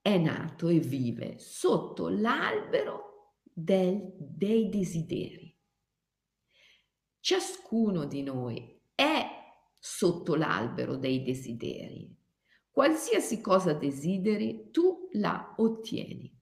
è 0.00 0.18
nato 0.18 0.68
e 0.68 0.78
vive 0.78 1.38
sotto 1.38 2.08
l'albero 2.08 3.36
del, 3.42 4.14
dei 4.16 4.68
desideri. 4.68 5.54
Ciascuno 7.20 8.04
di 8.06 8.22
noi 8.22 8.80
è 8.94 9.26
sotto 9.78 10.34
l'albero 10.34 10.96
dei 10.96 11.22
desideri. 11.22 12.16
Qualsiasi 12.70 13.40
cosa 13.40 13.74
desideri, 13.74 14.70
tu 14.70 15.08
la 15.12 15.54
ottieni. 15.58 16.34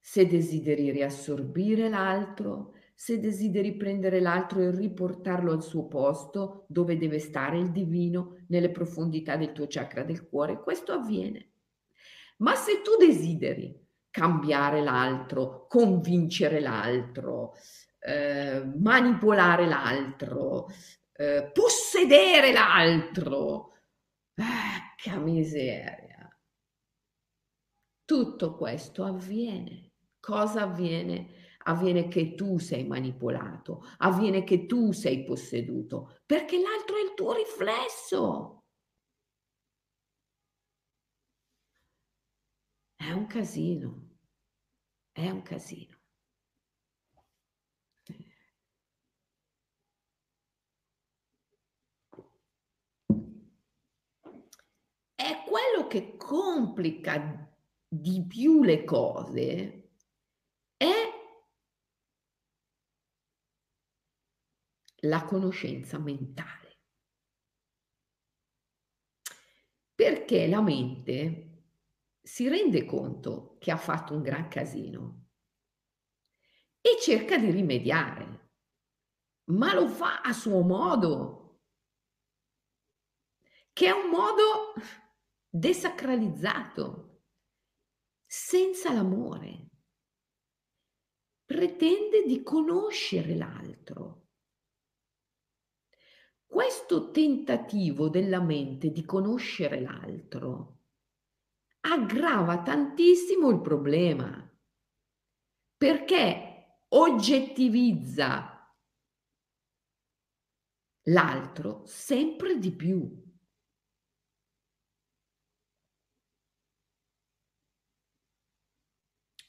Se 0.00 0.26
desideri 0.26 0.90
riassorbire 0.90 1.88
l'altro, 1.88 2.74
se 3.02 3.18
desideri 3.18 3.76
prendere 3.76 4.20
l'altro 4.20 4.60
e 4.60 4.70
riportarlo 4.70 5.50
al 5.50 5.64
suo 5.64 5.88
posto 5.88 6.66
dove 6.68 6.96
deve 6.96 7.18
stare 7.18 7.58
il 7.58 7.72
divino 7.72 8.44
nelle 8.46 8.70
profondità 8.70 9.34
del 9.34 9.50
tuo 9.50 9.66
chakra 9.68 10.04
del 10.04 10.28
cuore, 10.28 10.60
questo 10.60 10.92
avviene. 10.92 11.50
Ma 12.36 12.54
se 12.54 12.80
tu 12.80 12.92
desideri 12.96 13.76
cambiare 14.08 14.82
l'altro, 14.82 15.66
convincere 15.66 16.60
l'altro, 16.60 17.54
eh, 17.98 18.70
manipolare 18.76 19.66
l'altro, 19.66 20.68
eh, 21.14 21.50
possedere 21.52 22.52
l'altro. 22.52 23.72
Ah, 24.36 25.16
miseria. 25.18 26.32
Tutto 28.04 28.54
questo 28.54 29.02
avviene. 29.02 29.90
Cosa 30.20 30.62
avviene? 30.62 31.41
Avviene 31.64 32.08
che 32.08 32.34
tu 32.34 32.58
sei 32.58 32.84
manipolato, 32.86 33.84
avviene 33.98 34.44
che 34.44 34.66
tu 34.66 34.92
sei 34.92 35.24
posseduto, 35.24 36.20
perché 36.26 36.60
l'altro 36.60 36.96
è 36.96 37.02
il 37.02 37.14
tuo 37.14 37.32
riflesso. 37.34 38.64
È 42.96 43.10
un 43.10 43.26
casino, 43.26 44.08
è 45.12 45.28
un 45.30 45.42
casino. 45.42 46.02
è 55.22 55.44
quello 55.44 55.86
che 55.86 56.16
complica 56.16 57.48
di 57.86 58.24
più 58.26 58.64
le 58.64 58.82
cose 58.84 59.90
è 60.76 61.10
la 65.04 65.24
conoscenza 65.24 65.98
mentale. 65.98 66.80
Perché 69.94 70.48
la 70.48 70.60
mente 70.60 71.48
si 72.20 72.48
rende 72.48 72.84
conto 72.84 73.56
che 73.58 73.70
ha 73.70 73.76
fatto 73.76 74.14
un 74.14 74.22
gran 74.22 74.48
casino 74.48 75.28
e 76.80 76.98
cerca 77.00 77.36
di 77.36 77.50
rimediare, 77.50 78.50
ma 79.50 79.74
lo 79.74 79.88
fa 79.88 80.20
a 80.20 80.32
suo 80.32 80.62
modo, 80.62 81.60
che 83.72 83.86
è 83.86 83.90
un 83.90 84.10
modo 84.10 84.74
desacralizzato, 85.48 87.24
senza 88.26 88.92
l'amore. 88.92 89.68
Pretende 91.44 92.24
di 92.24 92.42
conoscere 92.42 93.36
l'altro. 93.36 94.21
Questo 96.52 97.10
tentativo 97.12 98.10
della 98.10 98.38
mente 98.38 98.90
di 98.90 99.06
conoscere 99.06 99.80
l'altro 99.80 100.80
aggrava 101.80 102.60
tantissimo 102.60 103.48
il 103.48 103.62
problema 103.62 104.54
perché 105.78 106.82
oggettivizza 106.88 108.70
l'altro 111.04 111.86
sempre 111.86 112.58
di 112.58 112.70
più. 112.70 113.20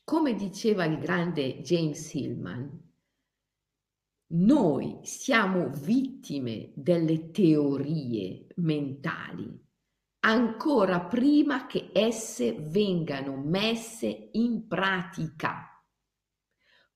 come 0.06 0.36
diceva 0.36 0.86
il 0.86 1.00
grande 1.00 1.62
James 1.62 2.14
Hillman, 2.14 2.83
noi 4.34 5.00
siamo 5.04 5.70
vittime 5.70 6.72
delle 6.76 7.30
teorie 7.32 8.48
mentali 8.56 9.62
ancora 10.26 11.02
prima 11.02 11.66
che 11.66 11.90
esse 11.94 12.54
vengano 12.54 13.36
messe 13.36 14.30
in 14.34 14.68
pratica. 14.68 15.70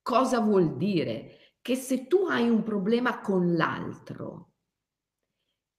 Cosa 0.02 0.40
vuol 0.40 0.78
dire? 0.78 1.56
Che 1.62 1.76
se 1.76 2.08
tu 2.08 2.26
hai 2.28 2.50
un 2.50 2.64
problema 2.64 3.20
con 3.20 3.56
l'altro 3.56 4.54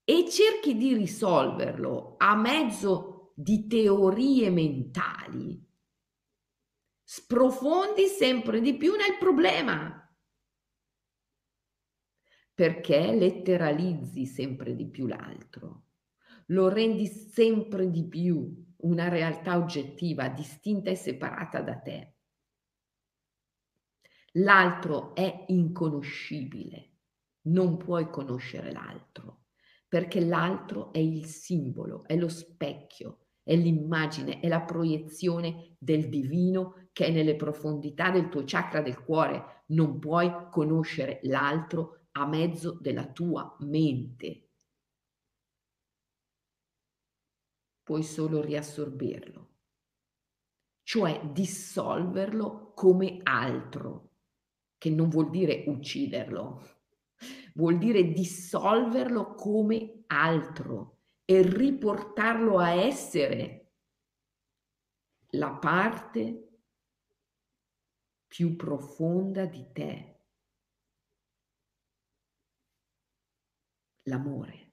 e 0.04 0.28
cerchi 0.28 0.76
di 0.76 0.92
risolverlo 0.94 2.16
a 2.18 2.36
mezzo 2.36 3.32
di 3.34 3.66
teorie 3.66 4.50
mentali, 4.50 5.66
sprofondi 7.02 8.06
sempre 8.06 8.60
di 8.60 8.76
più 8.76 8.94
nel 8.94 9.16
problema 9.18 10.07
perché 12.58 13.14
letteralizzi 13.14 14.26
sempre 14.26 14.74
di 14.74 14.88
più 14.88 15.06
l'altro, 15.06 15.84
lo 16.46 16.66
rendi 16.66 17.06
sempre 17.06 17.88
di 17.88 18.04
più 18.08 18.74
una 18.78 19.06
realtà 19.08 19.56
oggettiva, 19.56 20.28
distinta 20.28 20.90
e 20.90 20.96
separata 20.96 21.60
da 21.60 21.76
te. 21.76 22.14
L'altro 24.32 25.14
è 25.14 25.44
inconoscibile, 25.46 26.94
non 27.42 27.76
puoi 27.76 28.10
conoscere 28.10 28.72
l'altro, 28.72 29.44
perché 29.86 30.18
l'altro 30.18 30.92
è 30.92 30.98
il 30.98 31.26
simbolo, 31.26 32.08
è 32.08 32.16
lo 32.16 32.28
specchio, 32.28 33.26
è 33.44 33.54
l'immagine, 33.54 34.40
è 34.40 34.48
la 34.48 34.62
proiezione 34.62 35.76
del 35.78 36.08
divino 36.08 36.88
che 36.92 37.06
è 37.06 37.10
nelle 37.12 37.36
profondità 37.36 38.10
del 38.10 38.28
tuo 38.28 38.42
chakra 38.44 38.82
del 38.82 39.00
cuore, 39.00 39.62
non 39.66 40.00
puoi 40.00 40.28
conoscere 40.50 41.20
l'altro 41.22 41.97
a 42.18 42.26
mezzo 42.26 42.76
della 42.80 43.06
tua 43.06 43.56
mente. 43.60 44.48
Puoi 47.82 48.02
solo 48.02 48.42
riassorbirlo, 48.42 49.48
cioè 50.82 51.30
dissolverlo 51.30 52.72
come 52.74 53.20
altro, 53.22 54.10
che 54.76 54.90
non 54.90 55.08
vuol 55.08 55.30
dire 55.30 55.64
ucciderlo, 55.68 56.62
vuol 57.54 57.78
dire 57.78 58.12
dissolverlo 58.12 59.34
come 59.34 60.02
altro 60.08 60.98
e 61.24 61.42
riportarlo 61.42 62.58
a 62.58 62.70
essere 62.70 63.72
la 65.32 65.52
parte 65.52 66.48
più 68.26 68.56
profonda 68.56 69.46
di 69.46 69.66
te. 69.72 70.17
L'amore. 74.08 74.72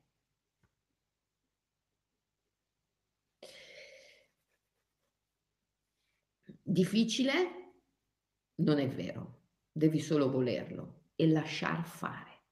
Difficile? 6.62 7.74
Non 8.56 8.80
è 8.80 8.88
vero. 8.88 9.34
devi 9.72 10.00
solo 10.00 10.32
volerlo 10.32 11.10
e 11.16 11.28
lasciar 11.28 11.86
fare. 11.86 12.44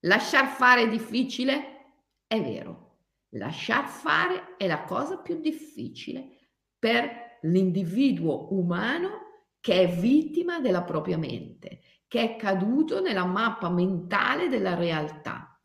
Lasciar 0.00 0.46
fare 0.48 0.82
è 0.82 0.88
difficile? 0.88 1.94
È 2.26 2.40
vero. 2.42 2.98
Lasciar 3.30 3.88
fare 3.88 4.56
è 4.58 4.66
la 4.66 4.84
cosa 4.84 5.18
più 5.18 5.40
difficile 5.40 6.50
per 6.78 7.38
l'individuo 7.42 8.52
umano 8.52 9.20
che 9.60 9.82
è 9.82 9.88
vittima 9.88 10.60
della 10.60 10.82
propria 10.82 11.16
mente, 11.16 11.80
che 12.12 12.34
è 12.34 12.36
caduto 12.36 13.00
nella 13.00 13.24
mappa 13.24 13.70
mentale 13.70 14.48
della 14.48 14.74
realtà. 14.74 15.58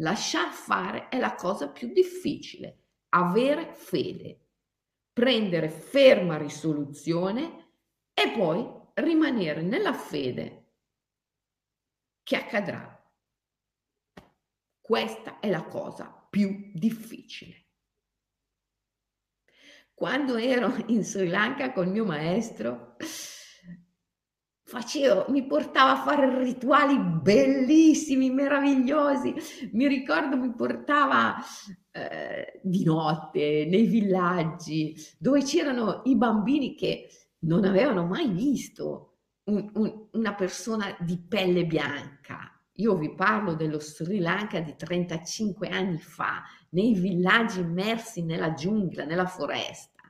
Lasciar 0.00 0.52
fare 0.52 1.08
è 1.08 1.18
la 1.18 1.34
cosa 1.34 1.70
più 1.70 1.94
difficile, 1.94 2.88
avere 3.14 3.72
fede, 3.74 4.48
prendere 5.14 5.70
ferma 5.70 6.36
risoluzione 6.36 7.70
e 8.12 8.32
poi 8.32 8.70
rimanere 8.96 9.62
nella 9.62 9.94
fede 9.94 10.72
che 12.22 12.36
accadrà. 12.36 13.02
Questa 14.82 15.40
è 15.40 15.48
la 15.48 15.64
cosa 15.64 16.10
più 16.28 16.70
difficile. 16.74 17.68
Quando 19.94 20.36
ero 20.36 20.70
in 20.88 21.02
Sri 21.02 21.28
Lanka 21.28 21.72
col 21.72 21.88
mio 21.88 22.04
maestro, 22.04 22.94
facevo, 24.74 25.26
mi 25.28 25.46
portava 25.46 25.92
a 25.92 26.02
fare 26.02 26.42
rituali 26.42 26.98
bellissimi, 26.98 28.30
meravigliosi. 28.30 29.32
Mi 29.72 29.86
ricordo 29.86 30.36
mi 30.36 30.52
portava 30.52 31.36
eh, 31.92 32.60
di 32.60 32.82
notte 32.82 33.66
nei 33.70 33.86
villaggi 33.86 34.96
dove 35.16 35.44
c'erano 35.44 36.02
i 36.06 36.16
bambini 36.16 36.74
che 36.74 37.08
non 37.40 37.64
avevano 37.64 38.04
mai 38.04 38.28
visto 38.28 39.18
un, 39.44 39.70
un, 39.74 40.06
una 40.12 40.34
persona 40.34 40.96
di 40.98 41.18
pelle 41.18 41.66
bianca. 41.66 42.50
Io 42.78 42.96
vi 42.96 43.14
parlo 43.14 43.54
dello 43.54 43.78
Sri 43.78 44.18
Lanka 44.18 44.58
di 44.58 44.74
35 44.76 45.68
anni 45.68 45.98
fa, 45.98 46.42
nei 46.70 46.94
villaggi 46.94 47.60
immersi 47.60 48.24
nella 48.24 48.54
giungla, 48.54 49.04
nella 49.04 49.26
foresta. 49.26 50.02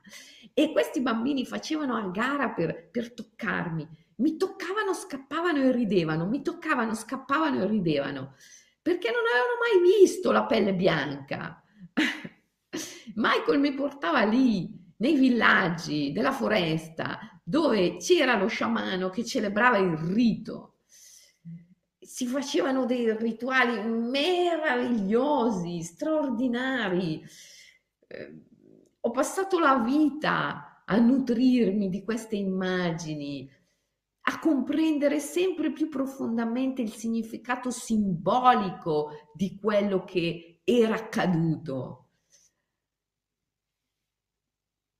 E 0.51 0.71
questi 0.71 1.01
bambini 1.01 1.45
facevano 1.45 1.95
a 1.95 2.09
gara 2.09 2.49
per, 2.49 2.89
per 2.89 3.13
toccarmi. 3.13 3.87
Mi 4.17 4.37
toccavano, 4.37 4.93
scappavano 4.93 5.59
e 5.59 5.71
ridevano, 5.71 6.25
mi 6.25 6.41
toccavano, 6.41 6.93
scappavano 6.93 7.63
e 7.63 7.67
ridevano, 7.67 8.35
perché 8.81 9.11
non 9.11 9.21
avevano 9.29 9.55
mai 9.59 9.99
visto 9.99 10.31
la 10.31 10.45
pelle 10.45 10.73
bianca. 10.73 11.61
Michael 13.15 13.59
mi 13.59 13.73
portava 13.73 14.23
lì 14.23 14.71
nei 14.97 15.15
villaggi 15.15 16.11
della 16.11 16.31
foresta 16.31 17.35
dove 17.47 17.97
c'era 17.97 18.37
lo 18.37 18.47
sciamano 18.47 19.09
che 19.09 19.23
celebrava 19.23 19.77
il 19.77 19.95
rito. 19.97 20.79
Si 21.99 22.25
facevano 22.25 22.85
dei 22.85 23.15
rituali 23.15 23.79
meravigliosi, 23.87 25.81
straordinari. 25.83 27.23
Eh, 28.07 28.41
ho 28.99 29.11
passato 29.11 29.59
la 29.59 29.77
vita 29.77 30.83
a 30.85 30.97
nutrirmi 30.97 31.89
di 31.89 32.03
queste 32.03 32.35
immagini, 32.35 33.47
a 34.27 34.39
comprendere 34.39 35.19
sempre 35.19 35.71
più 35.71 35.87
profondamente 35.87 36.81
il 36.81 36.91
significato 36.91 37.69
simbolico 37.69 39.29
di 39.33 39.55
quello 39.59 40.03
che 40.03 40.61
era 40.63 40.95
accaduto. 40.95 42.09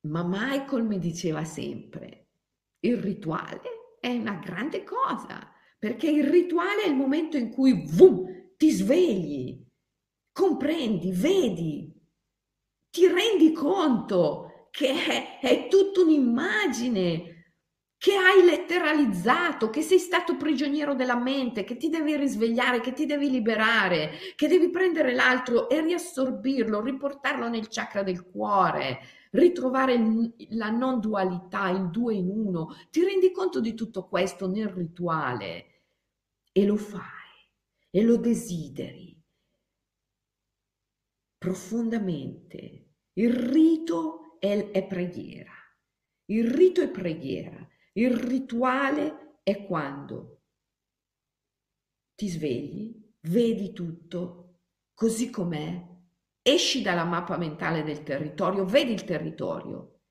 Ma 0.02 0.24
Michael 0.24 0.84
mi 0.84 1.00
diceva 1.00 1.44
sempre, 1.44 2.28
il 2.82 2.98
rituale 2.98 3.98
è 4.00 4.16
una 4.16 4.36
grande 4.36 4.84
cosa, 4.84 5.52
perché 5.80 6.08
il 6.08 6.26
rituale 6.26 6.84
è 6.84 6.88
il 6.88 6.96
momento 6.96 7.38
in 7.38 7.50
cui 7.50 7.88
vum, 7.88 8.54
ti 8.56 8.70
svegli, 8.70 9.60
comprendi, 10.32 11.12
vedi, 11.12 11.92
ti 12.92 13.08
rendi 13.08 13.52
conto 13.52 14.68
che 14.70 14.90
è, 14.90 15.40
è 15.40 15.68
tutta 15.68 16.02
un'immagine 16.02 17.35
che 17.98 18.14
hai 18.14 18.44
letteralizzato, 18.44 19.70
che 19.70 19.82
sei 19.82 20.00
stato 20.00 20.36
prigioniero 20.38 20.94
della 20.94 21.18
mente, 21.18 21.64
che 21.64 21.78
ti 21.78 21.90
devi 21.90 22.16
risvegliare, 22.16 22.80
che 22.80 22.94
ti 22.94 23.06
devi 23.06 23.30
liberare, 23.30 24.12
che 24.36 24.48
devi 24.48 24.70
prendere 24.70 25.14
l'altro 25.14 25.70
e 25.70 25.82
riassorbirlo, 25.82 26.82
riportarlo 26.82 27.50
nel 27.50 27.68
chakra 27.68 28.04
del 28.04 28.26
cuore, 28.26 29.00
ritrovare 29.32 29.98
la 30.50 30.70
non 30.70 31.00
dualità, 31.00 31.70
il 31.70 31.90
due 31.90 32.16
in 32.16 32.30
uno. 32.30 32.76
Ti 32.92 33.04
rendi 33.04 33.32
conto 33.32 33.60
di 33.60 33.74
tutto 33.74 34.08
questo 34.08 34.48
nel 34.48 34.70
rituale 34.70 35.66
e 36.52 36.66
lo 36.66 36.78
fai 36.78 37.02
e 37.90 38.02
lo 38.04 38.18
desideri 38.18 39.16
profondamente. 41.38 42.94
Il 43.14 43.32
rito 43.34 44.38
è, 44.40 44.72
è 44.72 44.86
preghiera. 44.86 45.54
Il 46.26 46.50
rito 46.52 46.82
è 46.82 46.90
preghiera. 46.90 47.68
Il 47.98 48.18
rituale 48.18 49.40
è 49.44 49.66
quando 49.66 50.44
ti 52.16 52.28
svegli, 52.28 53.14
vedi 53.22 53.72
tutto 53.74 54.60
così 54.94 55.30
com'è 55.30 55.94
esci 56.48 56.84
dalla 56.84 57.06
mappa 57.06 57.38
mentale 57.38 57.84
del 57.84 58.04
territorio, 58.04 58.66
vedi 58.66 58.92
il 58.92 59.04
territorio 59.04 60.02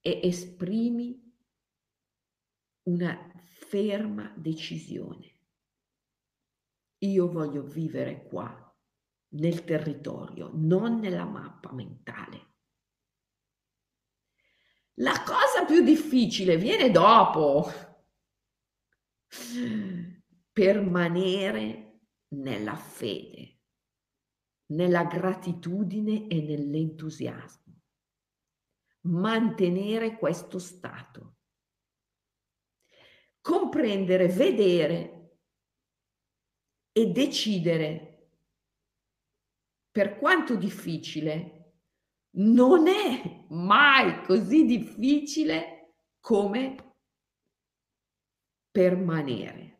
e 0.00 0.20
esprimi 0.22 1.20
una 2.84 3.30
ferma 3.44 4.32
decisione. 4.36 5.32
Io 6.98 7.30
voglio 7.30 7.62
vivere 7.62 8.22
qua, 8.22 8.74
nel 9.34 9.64
territorio, 9.64 10.50
non 10.54 10.98
nella 10.98 11.26
mappa 11.26 11.72
mentale. 11.72 12.43
La 14.98 15.22
cosa 15.24 15.64
più 15.64 15.82
difficile 15.82 16.56
viene 16.56 16.90
dopo. 16.90 17.70
Permanere 20.52 22.00
nella 22.28 22.76
fede 22.76 23.54
nella 24.66 25.04
gratitudine 25.04 26.26
e 26.28 26.40
nell'entusiasmo. 26.40 27.80
Mantenere 29.02 30.16
questo 30.16 30.58
stato. 30.58 31.36
Comprendere, 33.40 34.28
vedere 34.28 35.38
e 36.92 37.06
decidere 37.08 38.10
per 39.90 40.16
quanto 40.16 40.56
difficile 40.56 41.53
non 42.36 42.86
è 42.88 43.44
mai 43.48 44.22
così 44.24 44.64
difficile 44.64 45.96
come 46.20 46.96
permanere. 48.70 49.72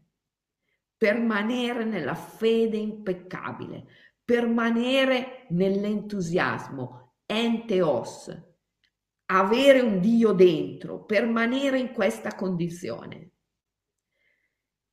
Permanere 0.96 1.84
nella 1.84 2.14
fede 2.14 2.76
impeccabile, 2.76 3.86
permanere 4.24 5.46
nell'entusiasmo, 5.50 7.16
enteos, 7.26 8.30
avere 9.26 9.80
un 9.80 10.00
Dio 10.00 10.32
dentro, 10.32 11.04
permanere 11.04 11.78
in 11.78 11.92
questa 11.92 12.34
condizione. 12.34 13.32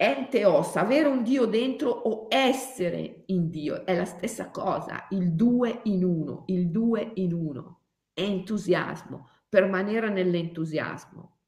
Enteos, 0.04 0.78
avere 0.78 1.08
un 1.08 1.22
Dio 1.22 1.46
dentro 1.46 1.92
o 1.92 2.26
essere 2.28 3.22
in 3.28 3.52
Dio 3.52 3.86
è 3.86 3.96
la 3.96 4.06
stessa 4.06 4.50
cosa, 4.50 5.06
il 5.12 5.34
due 5.36 5.82
in 5.84 6.04
uno, 6.04 6.46
il 6.48 6.72
due 6.72 7.12
in 7.18 7.34
uno, 7.34 7.82
entusiasmo, 8.12 9.30
permanere 9.48 10.10
nell'entusiasmo, 10.10 11.42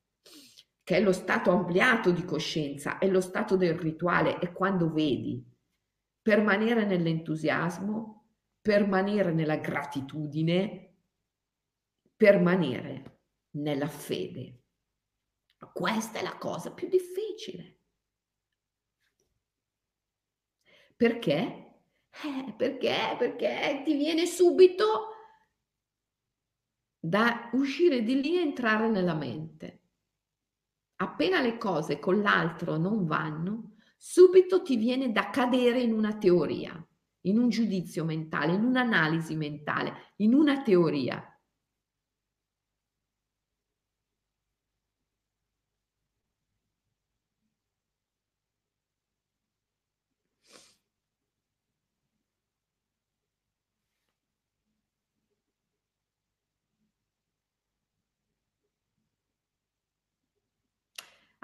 che 0.83 0.97
è 0.97 1.01
lo 1.01 1.13
stato 1.13 1.49
ampliato 1.49 2.11
di 2.11 2.23
coscienza, 2.25 2.99
è 2.99 3.07
lo 3.07 3.21
stato 3.21 3.55
del 3.55 3.73
rituale, 3.73 4.37
è 4.37 4.51
quando 4.51 4.91
vedi, 4.91 5.43
permanere 6.21 6.85
nell'entusiasmo, 6.85 8.27
permanere 8.61 9.33
nella 9.33 9.57
gratitudine, 9.57 10.97
permanere 12.15 13.21
nella 13.55 13.87
fede. 13.87 14.65
Questa 15.73 16.19
è 16.19 16.21
la 16.21 16.37
cosa 16.37 16.71
più 16.71 16.87
difficile. 16.87 17.79
Perché? 21.03 21.81
Eh, 22.23 22.53
perché? 22.55 23.17
Perché 23.19 23.81
ti 23.83 23.93
viene 23.93 24.25
subito 24.25 25.09
da 26.97 27.49
uscire 27.51 28.03
di 28.03 28.21
lì 28.21 28.37
e 28.37 28.43
entrare 28.43 28.87
nella 28.87 29.13
mente. 29.13 29.81
Appena 31.01 31.41
le 31.41 31.57
cose 31.57 31.99
con 31.99 32.21
l'altro 32.21 32.77
non 32.77 33.05
vanno, 33.05 33.75
subito 33.97 34.61
ti 34.61 34.77
viene 34.77 35.11
da 35.11 35.29
cadere 35.29 35.81
in 35.81 35.91
una 35.91 36.17
teoria, 36.17 36.73
in 37.23 37.37
un 37.37 37.49
giudizio 37.49 38.05
mentale, 38.05 38.53
in 38.53 38.63
un'analisi 38.63 39.35
mentale, 39.35 40.13
in 40.19 40.33
una 40.33 40.61
teoria. 40.61 41.32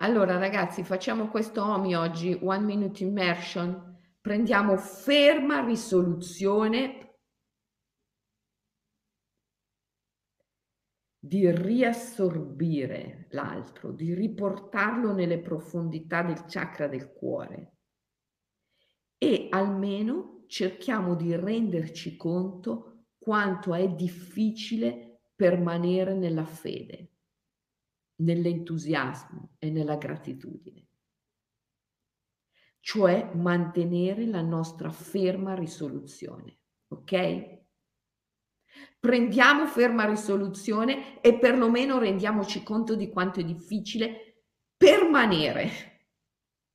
Allora 0.01 0.37
ragazzi, 0.37 0.85
facciamo 0.85 1.27
questo 1.27 1.61
OMI 1.61 1.93
oggi, 1.95 2.39
One 2.41 2.63
Minute 2.63 3.03
Immersion. 3.03 3.97
Prendiamo 4.21 4.77
ferma 4.77 5.59
risoluzione 5.65 7.17
di 11.19 11.51
riassorbire 11.51 13.27
l'altro, 13.31 13.91
di 13.91 14.13
riportarlo 14.13 15.11
nelle 15.11 15.39
profondità 15.39 16.23
del 16.23 16.45
chakra 16.45 16.87
del 16.87 17.11
cuore 17.11 17.73
e 19.17 19.47
almeno 19.49 20.45
cerchiamo 20.47 21.13
di 21.15 21.35
renderci 21.35 22.15
conto 22.15 23.07
quanto 23.17 23.73
è 23.73 23.89
difficile 23.89 25.23
permanere 25.35 26.13
nella 26.13 26.45
fede 26.45 27.08
nell'entusiasmo 28.19 29.55
e 29.59 29.69
nella 29.69 29.97
gratitudine, 29.97 30.87
cioè 32.79 33.31
mantenere 33.35 34.25
la 34.25 34.41
nostra 34.41 34.89
ferma 34.91 35.53
risoluzione, 35.53 36.59
ok? 36.87 37.57
Prendiamo 38.99 39.65
ferma 39.67 40.05
risoluzione 40.05 41.21
e 41.21 41.37
perlomeno 41.39 41.99
rendiamoci 41.99 42.63
conto 42.63 42.95
di 42.95 43.09
quanto 43.09 43.39
è 43.39 43.43
difficile 43.43 44.43
permanere 44.75 46.07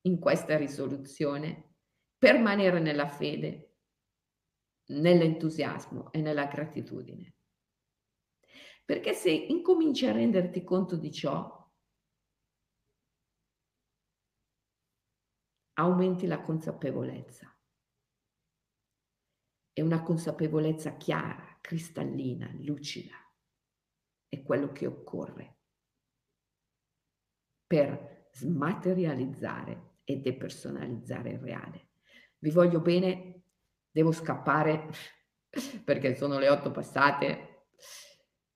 in 0.02 0.18
questa 0.18 0.56
risoluzione, 0.56 1.76
permanere 2.18 2.80
nella 2.80 3.08
fede, 3.08 3.76
nell'entusiasmo 4.86 6.12
e 6.12 6.20
nella 6.20 6.46
gratitudine. 6.46 7.34
Perché 8.84 9.14
se 9.14 9.30
incominci 9.30 10.06
a 10.06 10.12
renderti 10.12 10.62
conto 10.62 10.96
di 10.96 11.10
ciò, 11.10 11.64
aumenti 15.74 16.26
la 16.26 16.40
consapevolezza. 16.40 17.50
E 19.72 19.82
una 19.82 20.02
consapevolezza 20.02 20.96
chiara, 20.96 21.58
cristallina, 21.60 22.50
lucida. 22.60 23.16
È 24.28 24.42
quello 24.42 24.70
che 24.72 24.86
occorre 24.86 25.58
per 27.66 28.28
smaterializzare 28.32 29.98
e 30.04 30.20
depersonalizzare 30.20 31.30
il 31.30 31.38
reale. 31.38 31.88
Vi 32.38 32.50
voglio 32.50 32.80
bene, 32.80 33.42
devo 33.90 34.12
scappare 34.12 34.90
perché 35.84 36.14
sono 36.14 36.38
le 36.38 36.48
otto 36.48 36.70
passate 36.70 37.43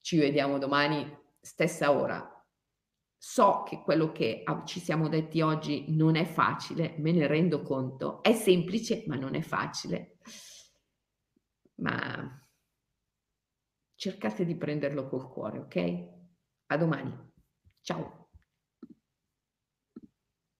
ci 0.08 0.16
vediamo 0.16 0.56
domani, 0.56 1.06
stessa 1.38 1.92
ora. 1.92 2.26
So 3.14 3.62
che 3.64 3.82
quello 3.82 4.10
che 4.10 4.42
ci 4.64 4.80
siamo 4.80 5.06
detti 5.06 5.42
oggi 5.42 5.84
non 5.94 6.16
è 6.16 6.24
facile, 6.24 6.94
me 6.96 7.12
ne 7.12 7.26
rendo 7.26 7.60
conto, 7.60 8.22
è 8.22 8.32
semplice 8.32 9.04
ma 9.06 9.16
non 9.16 9.34
è 9.34 9.42
facile. 9.42 10.16
Ma 11.82 12.42
cercate 13.96 14.46
di 14.46 14.56
prenderlo 14.56 15.06
col 15.08 15.28
cuore, 15.28 15.58
ok? 15.58 16.08
A 16.68 16.76
domani. 16.78 17.14
Ciao. 17.82 18.17